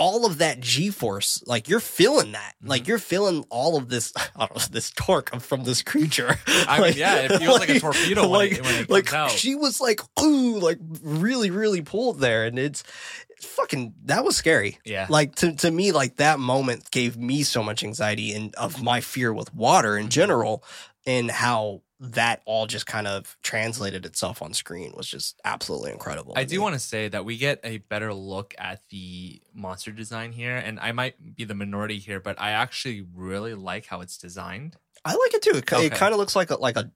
[0.00, 2.68] all of that G force, like you're feeling that, Mm-hmm.
[2.68, 6.38] like you're feeling all of this, know, this torque from this creature.
[6.46, 9.30] I mean, yeah, it feels like a torpedo when it- when it comes like out.
[9.30, 12.82] she was like, ooh, like really, really pulled there, and it's,
[13.30, 14.78] it's fucking that was scary.
[14.84, 15.06] Yeah.
[15.10, 19.00] like to to me, like that moment gave me so much anxiety and of my
[19.00, 20.64] fear with water in general,
[21.06, 26.32] and how that all just kind of translated itself on screen was just absolutely incredible.
[26.34, 26.58] I do me.
[26.60, 30.80] want to say that we get a better look at the monster design here, and
[30.80, 34.76] I might be the minority here, but I actually really like how it's designed.
[35.04, 35.50] I like it too.
[35.56, 35.86] It, Okay.
[35.86, 36.90] it kind of looks like a like a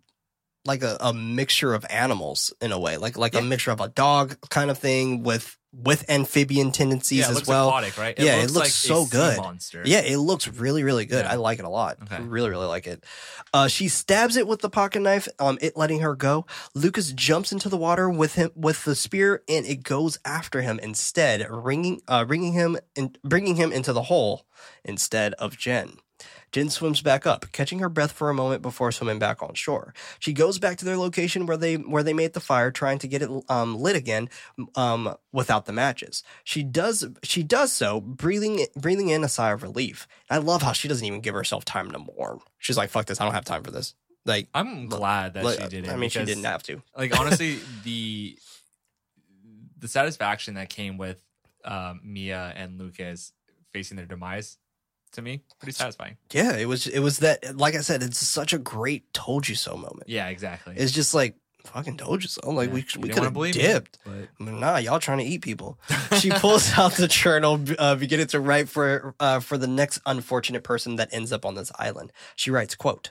[0.65, 3.41] like a, a mixture of animals in a way, like like Yeah.
[3.41, 7.35] a mixture of a dog kind of thing with with amphibian tendencies yeah, it as
[7.37, 7.69] looks well.
[7.69, 8.19] aquatic, right?
[8.19, 9.39] Yeah, it looks like so good.
[9.39, 9.83] Monster.
[9.85, 11.25] Yeah, it looks really, really good.
[11.25, 11.33] Yeah.
[11.33, 11.99] I like it a lot.
[12.03, 12.23] Okay.
[12.23, 13.05] Really, really like it.
[13.53, 16.47] Uh, she stabs it with the pocket knife, um, it letting her go.
[16.75, 20.79] Lucas jumps into the water with him with the spear, and it goes after him
[20.81, 24.47] instead, ringing, uh, ringing him and bringing him into the hole
[24.85, 25.99] instead of Jen.
[26.55, 29.93] Jen swims back up, catching her breath for a moment before swimming back on shore.
[30.21, 33.09] She goes back to their location where they where they made the fire, trying to
[33.09, 34.29] get it um, lit again
[34.77, 36.23] um, without the matches.
[36.45, 40.07] She does she does so, breathing breathing in a sigh of relief.
[40.31, 42.39] I love how she doesn't even give herself time to mourn.
[42.59, 45.61] She's like, "Fuck this, I don't have time for this." Like, I'm glad that like,
[45.61, 45.91] she did it.
[45.91, 46.83] I mean, she didn't have to.
[46.97, 48.39] Like honestly, the
[49.77, 51.19] the satisfaction that came with
[51.65, 53.33] um, Mia and Lucas
[53.73, 54.57] facing their demise
[55.15, 56.17] to me pretty satisfying.
[56.33, 57.57] Yeah, it was it was that.
[57.57, 60.05] Like I said, it's such a great "told you so" moment.
[60.09, 60.75] Yeah, exactly.
[60.77, 62.51] It's just like fucking told you so.
[62.51, 62.75] Like Yeah.
[62.75, 63.99] we we could have believe me, dipped.
[64.05, 65.79] but- Nah, y'all trying to eat people.
[66.21, 70.63] She pulls out the journal, uh, beginning to write for uh, for the next unfortunate
[70.63, 72.13] person that ends up on this island.
[72.37, 73.11] She writes, "quote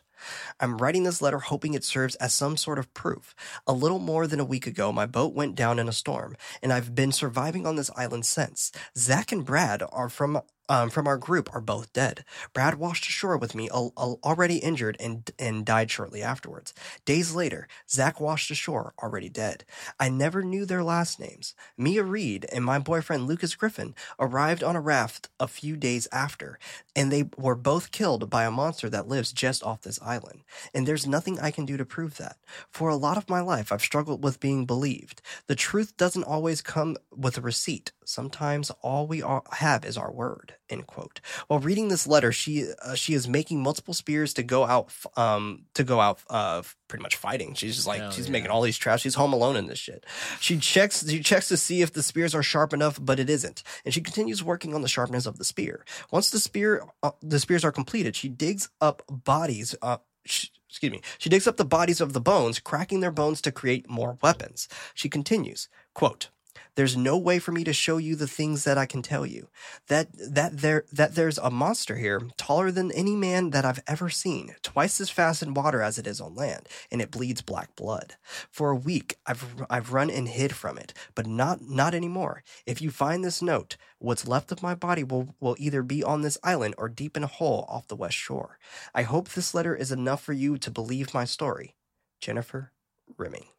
[0.59, 3.35] I'm writing this letter hoping it serves as some sort of proof.
[3.67, 6.71] A little more than a week ago, my boat went down in a storm, and
[6.71, 8.71] I've been surviving on this island since.
[8.97, 12.23] Zach and Brad are from um, from our group are both dead.
[12.53, 16.73] Brad washed ashore with me, al- al- already injured, and and died shortly afterwards.
[17.05, 19.65] Days later, Zach washed ashore, already dead.
[19.99, 21.53] I never knew their last names.
[21.77, 26.59] Mia Reed and my boyfriend Lucas Griffin arrived on a raft a few days after,
[26.95, 30.41] and they were both killed by a monster that lives just off this island.
[30.73, 32.37] And there's nothing I can do to prove that.
[32.69, 35.21] For a lot of my life, I've struggled with being believed.
[35.47, 37.91] The truth doesn't always come with a receipt.
[38.05, 40.55] Sometimes all we are, have is our word.
[40.69, 41.21] End quote.
[41.47, 45.65] While reading this letter, she uh, she is making multiple spears to go out um
[45.73, 47.53] to go out uh pretty much fighting.
[47.53, 48.31] She's just like Hell she's yeah.
[48.31, 49.01] making all these traps.
[49.01, 50.05] She's home alone in this shit.
[50.39, 53.63] She checks she checks to see if the spears are sharp enough, but it isn't.
[53.85, 55.85] And she continues working on the sharpness of the spear.
[56.11, 61.01] Once the spear uh, the spears are completed, she digs up bodies uh excuse me.
[61.17, 64.67] She digs up the bodies of the bones, cracking their bones to create more weapons.
[64.93, 66.29] She continues, quote,
[66.75, 69.49] there's no way for me to show you the things that I can tell you.
[69.87, 74.09] That that there that there's a monster here, taller than any man that I've ever
[74.09, 77.75] seen, twice as fast in water as it is on land, and it bleeds black
[77.75, 78.15] blood.
[78.49, 82.43] For a week, I've I've run and hid from it, but not not anymore.
[82.65, 86.21] If you find this note, what's left of my body will will either be on
[86.21, 88.57] this island or deep in a hole off the west shore.
[88.95, 91.75] I hope this letter is enough for you to believe my story.
[92.19, 92.71] Jennifer
[93.17, 93.52] Rimming.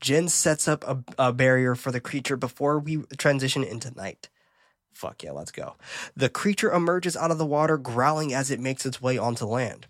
[0.00, 4.28] Jen sets up a, a barrier for the creature before we transition into night.
[4.92, 5.76] Fuck yeah, let's go.
[6.16, 9.88] The creature emerges out of the water, growling as it makes its way onto land.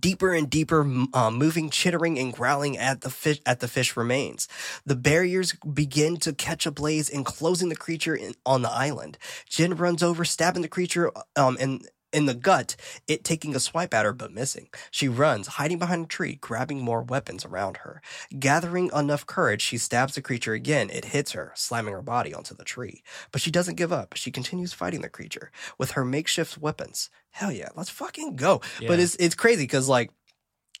[0.00, 0.80] Deeper and deeper,
[1.14, 3.40] uh, moving, chittering, and growling at the fish.
[3.46, 4.48] At the fish remains.
[4.84, 9.16] The barriers begin to catch a ablaze, enclosing the creature in, on the island.
[9.48, 11.82] Jen runs over, stabbing the creature um, in
[12.16, 12.74] in the gut.
[13.06, 14.68] It taking a swipe at her, but missing.
[14.90, 18.00] She runs, hiding behind a tree, grabbing more weapons around her.
[18.36, 20.88] Gathering enough courage, she stabs the creature again.
[20.90, 23.02] It hits her, slamming her body onto the tree.
[23.30, 24.14] But she doesn't give up.
[24.16, 27.10] She continues fighting the creature with her makeshift weapons.
[27.30, 28.62] Hell yeah, let's fucking go.
[28.88, 30.10] But it's it's crazy because like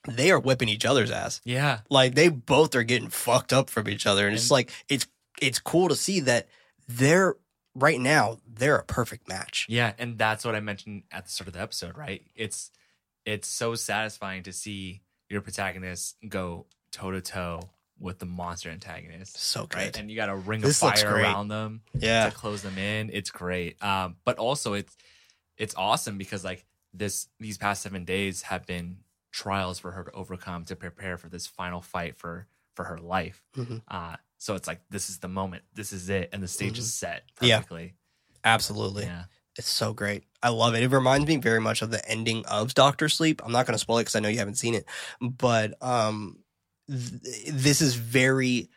[0.08, 1.42] they are whipping each other's ass.
[1.44, 1.80] yeah.
[1.90, 5.06] Like they both are getting fucked up from each other, and, it's like it's
[5.42, 6.48] it's cool to see that
[6.88, 7.36] they're
[7.78, 9.66] right now they're a perfect match.
[9.68, 12.22] Yeah, and that's what I mentioned at the start of the episode, right?
[12.34, 12.70] It's
[13.24, 17.60] it's so satisfying to see your protagonist go toe to toe
[17.98, 19.36] with the monster antagonist.
[19.38, 19.98] So Right, great.
[19.98, 22.28] and you got a ring This of fire around them Yeah.
[22.28, 23.10] to close them in.
[23.12, 23.82] It's great.
[23.82, 24.96] Um, but also it's
[25.56, 28.98] it's awesome because like this these past seven days have been
[29.32, 33.42] trials for her to overcome to prepare for this final fight for for her life.
[33.56, 33.82] Mhm.
[33.88, 36.92] Uh, so it's like this is the moment, this is it, and the stage is
[36.94, 37.46] set Mm-hmm.
[37.46, 37.58] Yeah.
[38.44, 39.04] Absolutely.
[39.04, 39.24] Yeah,
[39.58, 40.24] It's so great.
[40.42, 40.82] I love it.
[40.82, 43.42] It reminds me very much of the ending of Doctor Sleep.
[43.44, 44.84] I'm not going to spoil it because I know you haven't seen it,
[45.20, 46.38] but um,
[46.88, 48.68] th- this is very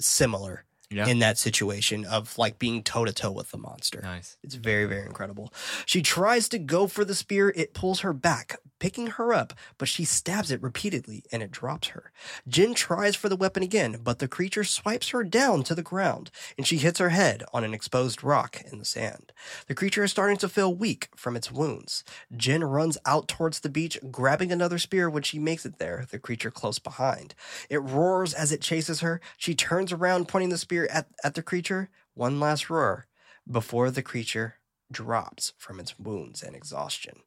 [0.00, 4.00] similar yeah, in that situation of like being toe to toe with the monster.
[4.02, 4.36] nice.
[4.42, 5.52] It's very, very incredible.
[5.86, 7.52] She tries to go for the spear.
[7.56, 11.88] It pulls her back, picking her up, but she stabs it repeatedly and it drops
[11.88, 12.12] her.
[12.46, 16.30] Jen tries for the weapon again, but the creature swipes her down to the ground
[16.58, 19.32] and she hits her head on an exposed rock in the sand.
[19.66, 22.04] The creature is starting to feel weak from its wounds.
[22.36, 26.18] Jen runs out towards the beach, grabbing another spear when she makes it there, the
[26.18, 27.34] creature close behind.
[27.70, 29.20] It roars as it chases her.
[29.36, 31.88] She turns around, pointing the spear at, at the creature.
[32.14, 33.06] One last roar
[33.50, 34.56] before the creature
[34.92, 37.20] drops from its wounds and exhaustion.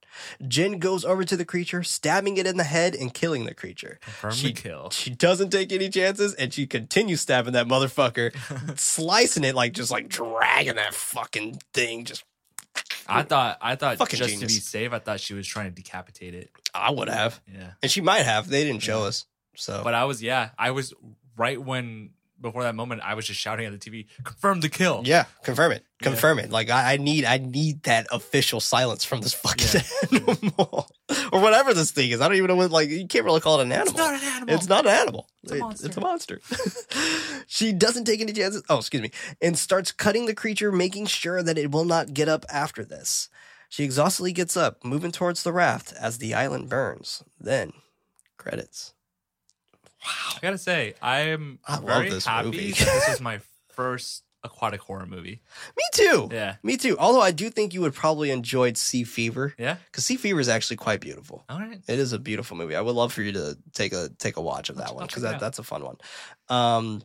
[0.48, 4.00] Jen goes over to the creature, stabbing it in the head and killing the creature.
[4.02, 4.90] Confirm She, kill.
[4.92, 8.34] she doesn't take any chances and she continues stabbing that motherfucker,
[8.80, 12.06] slicing it like just like dragging that fucking thing.
[12.06, 12.24] Just
[13.08, 16.36] I thought I thought just to be safe, I thought she was trying to decapitate
[16.36, 16.52] it.
[16.74, 18.48] I would have, Yeah, and she might have.
[18.48, 19.26] They didn't show us.
[19.56, 20.94] So, but I was yeah, I was
[21.36, 25.02] right when before that moment, I was just shouting at the TV, "Confirm the kill!"
[25.06, 26.10] yeah, confirm it, Yeah.
[26.10, 26.50] confirm it.
[26.52, 29.82] Like I, I need, I need that official silence from this fucking
[30.12, 30.90] animal
[31.32, 32.22] or whatever this thing is.
[32.22, 32.72] I don't even know what.
[32.72, 33.90] Like you can't really call it an animal.
[33.94, 34.56] It's not an animal.
[34.56, 35.30] It's not an animal.
[35.44, 35.88] It's a It- monster.
[35.88, 36.42] It's a monster.
[37.48, 38.64] she doesn't take any chances.
[38.70, 39.12] Oh, excuse me.
[39.42, 43.30] And starts cutting the creature, making sure that it will not get up after this.
[43.70, 47.22] She exhaustedly gets up, moving towards the raft as the island burns.
[47.40, 47.74] Then,
[48.38, 48.94] credits.
[50.36, 52.72] I gotta say, I'm I love very this happy movie.
[52.72, 53.40] that this is my
[53.70, 55.42] first aquatic horror movie.
[55.76, 56.30] Me too.
[56.32, 56.96] Yeah, Me too.
[56.98, 59.78] Although I do think you would probably enjoy Sea Fever yeah.
[59.92, 61.44] because Sea Fever is actually quite beautiful.
[61.50, 61.82] All right.
[61.88, 62.76] It is a beautiful movie.
[62.76, 65.08] I would love for you to take a take a watch of that I'll- one
[65.08, 65.98] because that, that's a fun one.
[66.50, 67.04] Um,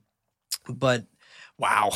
[0.69, 1.07] but
[1.59, 1.91] wow,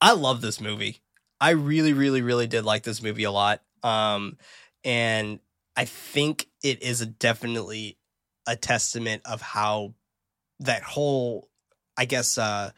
[0.00, 1.00] I love this movie.
[1.40, 3.62] I really, really, really did like this movie a lot.
[3.82, 4.36] Um,
[4.84, 5.38] and
[5.76, 7.96] I think it is a definitely
[8.46, 9.94] a testament of how
[10.60, 11.48] that whole,
[11.96, 12.70] I guess, uh,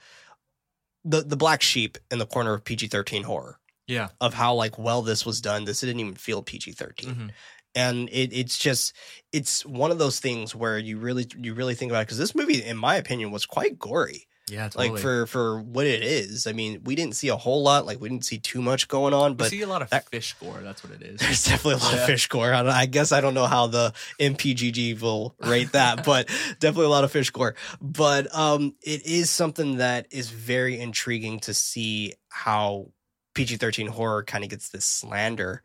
[1.04, 4.08] the the black sheep in the corner of PG thirteen horror Yeah.
[4.20, 5.64] of how like well this was done.
[5.64, 7.30] This didn't even feel PG 13 Mhm.
[7.74, 8.92] and it, it's just
[9.32, 12.34] it's one of those things where you really you really think about it because this
[12.34, 14.64] movie in my opinion was quite gory Yeah.
[14.68, 14.90] Totally.
[14.90, 18.00] like for for what it is i mean we didn't see a whole lot like
[18.00, 20.34] we didn't see too much going on we but see a lot of that- fish
[20.40, 20.60] gore.
[20.62, 21.20] That's what it is.
[21.20, 22.00] there's definitely a lot Yeah.
[22.00, 26.04] of fish gore I, I guess i don't know how the mpgg will rate that
[26.10, 26.26] but
[26.58, 31.40] definitely a lot of fish gore but um it is something that is very intriguing
[31.40, 32.90] to see how
[33.34, 35.62] pg-13 horror kind of gets this slander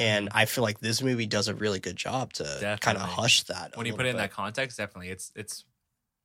[0.00, 3.42] and I feel like this movie does a really good job to kind of hush
[3.44, 3.76] that.
[3.76, 5.64] when you put it in that context, definitely, it's it's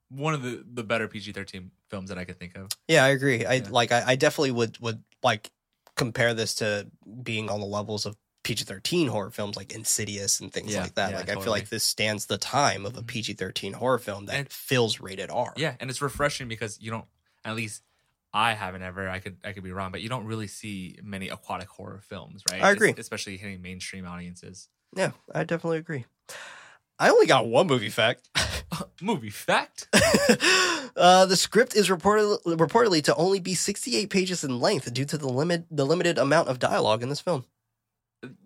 [0.09, 2.69] one of the the better PG thirteen films that I could think of.
[2.87, 3.45] Yeah, I agree.
[3.45, 3.67] I Yeah.
[3.69, 3.91] like.
[3.91, 5.51] I, I definitely would would like
[5.95, 6.87] compare this to
[7.21, 10.95] being on the levels of PG thirteen horror films like Insidious and things Yeah, like
[10.95, 11.11] that.
[11.11, 13.07] yeah, like I feel like this stands the time of a Mhm.
[13.07, 15.53] PG thirteen horror film that And- feels rated R.
[15.55, 17.05] Yeah, and it's refreshing because you don't
[17.45, 17.83] at least
[18.33, 19.07] I haven't ever.
[19.07, 22.43] I could I could be wrong, but you don't really see many aquatic horror films,
[22.51, 22.61] right?
[22.61, 22.89] I agree.
[22.91, 24.69] Es- especially hitting mainstream audiences.
[24.95, 26.05] yeah, I definitely agree.
[27.03, 28.29] I only got one movie fact.
[29.01, 29.89] Movie fact.
[30.95, 35.17] uh, the script is reported, reportedly to only be 68 pages in length due to
[35.17, 37.43] the limit the limited amount of dialogue in this film.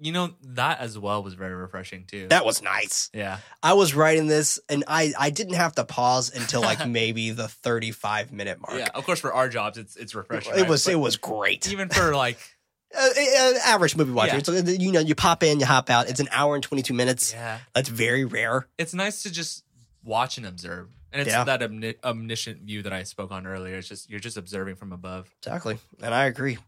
[0.01, 2.29] You know that as well was very refreshing too.
[2.29, 3.11] That was nice.
[3.13, 7.29] yeah, I was writing this and I, I didn't have to pause until like maybe
[7.29, 8.79] the 35 minute mark.
[8.79, 8.87] yeah.
[8.95, 10.53] Of course, for our jobs, it's it's refreshing.
[10.53, 10.69] It right?
[10.69, 11.71] was But it was great.
[11.71, 12.39] even for like
[12.95, 14.33] Uh, uh, average movie watcher.
[14.33, 14.37] Yeah.
[14.39, 16.09] It's, uh, you know, you pop in, you hop out.
[16.09, 17.33] It's an hour and 22 minutes.
[17.33, 18.67] yeah, That's very rare.
[18.77, 19.63] it's nice to just
[20.03, 21.43] watch and observe, and it's Yeah.
[21.43, 23.75] that omni- omniscient view that I spoke on earlier.
[23.75, 25.29] It's just you're just observing from above.
[25.41, 25.79] Exactly.
[26.01, 26.59] And I agree.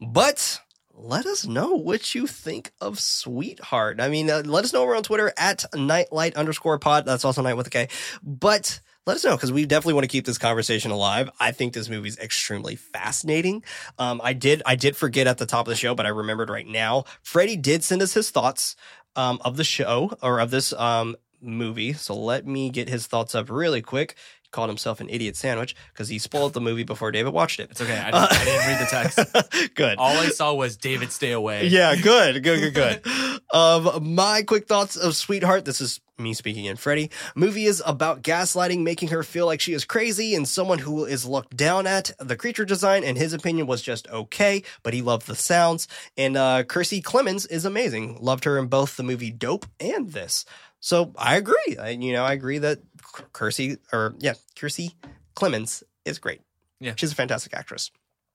[0.00, 0.60] But
[0.94, 3.98] let us know what you think of Sweetheart.
[3.98, 7.06] I mean, uh, let us know over on Twitter at KnightLight underscore pod.
[7.06, 7.88] That's also night with a K.
[8.22, 11.30] But let us know because we definitely want to keep this conversation alive.
[11.40, 13.64] I think this movie is extremely fascinating.
[13.98, 16.50] Um, I did I did forget at the top of the show, but I remembered
[16.50, 17.04] right now.
[17.22, 18.76] Freddie did send us his thoughts
[19.16, 21.92] um, of the show or of this um, movie.
[21.92, 24.14] So let me get his thoughts up really quick.
[24.52, 27.70] Called himself an idiot sandwich because he spoiled the movie before David watched it.
[27.70, 27.98] It's okay.
[27.98, 29.74] I didn't, I didn't read the text.
[29.74, 29.98] good.
[29.98, 31.66] All I saw was David stay away.
[31.66, 33.40] Yeah, good, good, good, good.
[33.54, 35.64] um, my quick thoughts of Sweetheart.
[35.64, 37.10] This is me speaking in Freddie.
[37.34, 41.26] Movie is about gaslighting, making her feel like she is crazy and someone who is
[41.26, 42.12] looked down at.
[42.18, 45.88] The creature design, in his opinion, was just okay, but he loved the sounds.
[46.16, 48.18] And uh, Kirstie Clemons is amazing.
[48.20, 50.44] Loved her in both the movie Dope and this.
[50.80, 51.76] So I agree.
[51.80, 52.80] I, you know, I agree that
[53.12, 54.94] Kirstie or yeah, Kirstie
[55.36, 56.40] Clemons is great.
[56.80, 56.94] Yeah.
[56.96, 57.90] she's a fantastic actress.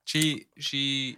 [0.05, 1.17] She she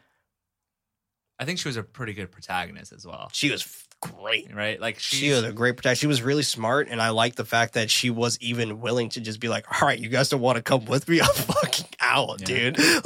[1.40, 3.30] I think she was a pretty good protagonist as well.
[3.32, 4.54] She was f- great.
[4.54, 4.80] Right?
[4.80, 5.96] Like She was a great protector.
[5.96, 9.22] She was really smart, and I like the fact that she was even willing to
[9.22, 11.22] just be like, "All right, you guys don't want to come with me?
[11.22, 12.46] I'm fucking out, Yeah.
[12.46, 12.76] dude."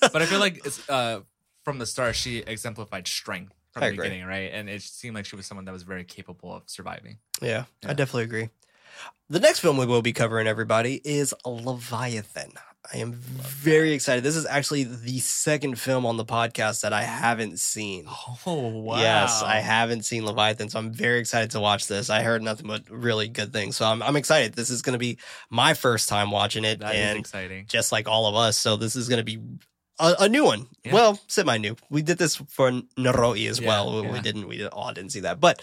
[0.00, 1.20] but I feel like it's uh
[1.64, 4.08] from the start she exemplified strength from I the agree.
[4.08, 4.50] beginning, right?
[4.52, 7.18] And it seemed like she was someone that was very capable of surviving.
[7.42, 8.48] yeah, I definitely agree.
[9.30, 12.52] The next film we will be covering, everybody, is Leviathan.
[12.90, 14.24] I am very excited.
[14.24, 18.06] This is actually the second film on the podcast that I haven't seen.
[18.46, 18.98] Oh wow.
[18.98, 22.08] Yes, I haven't seen Leviathan, so I'm very excited to watch this.
[22.08, 24.54] I heard nothing but really good things, so I'm, I'm excited.
[24.54, 25.18] This is going to be
[25.50, 27.66] my first time watching it, That and exciting.
[27.68, 28.56] just like all of us.
[28.56, 29.38] So this is going to be
[29.98, 30.68] a, a new one.
[30.82, 30.94] Yeah.
[30.94, 31.76] Well, semi-new.
[31.90, 34.00] We did this for Naroi as Yeah, well.
[34.02, 34.22] We yeah.
[34.22, 34.48] didn't.
[34.48, 35.60] We did, all didn't see that, but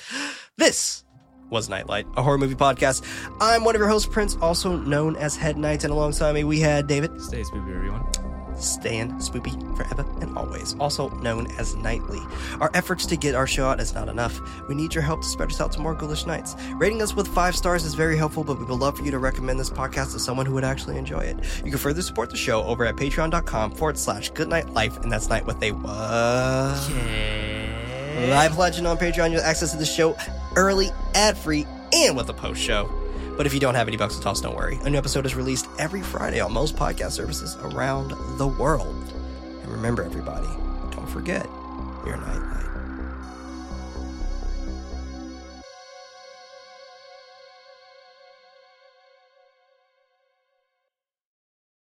[0.58, 1.05] this
[1.50, 3.04] was KnightLight, a horror movie podcast.
[3.40, 6.60] I'm one of your hosts, Prince, also known as Head Knight, and alongside me we
[6.60, 7.22] had David.
[7.22, 8.06] Stay spooky, everyone.
[8.58, 12.20] Stan Spoopy forever and always, also known as Nightly.
[12.62, 14.40] Our efforts to get our show out is not enough.
[14.70, 16.56] We need your help to spread us out to more ghoulish nights.
[16.76, 19.20] Rating us with five stars is very helpful, but we would love for you to
[19.20, 21.38] recommend this podcast to someone who would actually enjoy it.
[21.66, 25.28] You can further support the show over at patreon.com forward slash goodknight life, and that's
[25.30, 26.90] night with a what?
[28.16, 30.16] Live Legend on Patreon, you'll access to the show
[30.56, 32.90] early, ad free, and with a post show.
[33.36, 34.80] But if you don't have any bucks to toss, don't worry.
[34.84, 39.14] A new episode is released every Friday on most podcast services around the world.
[39.62, 40.48] And remember, everybody,
[40.92, 41.46] don't forget
[42.06, 42.65] your nightlight.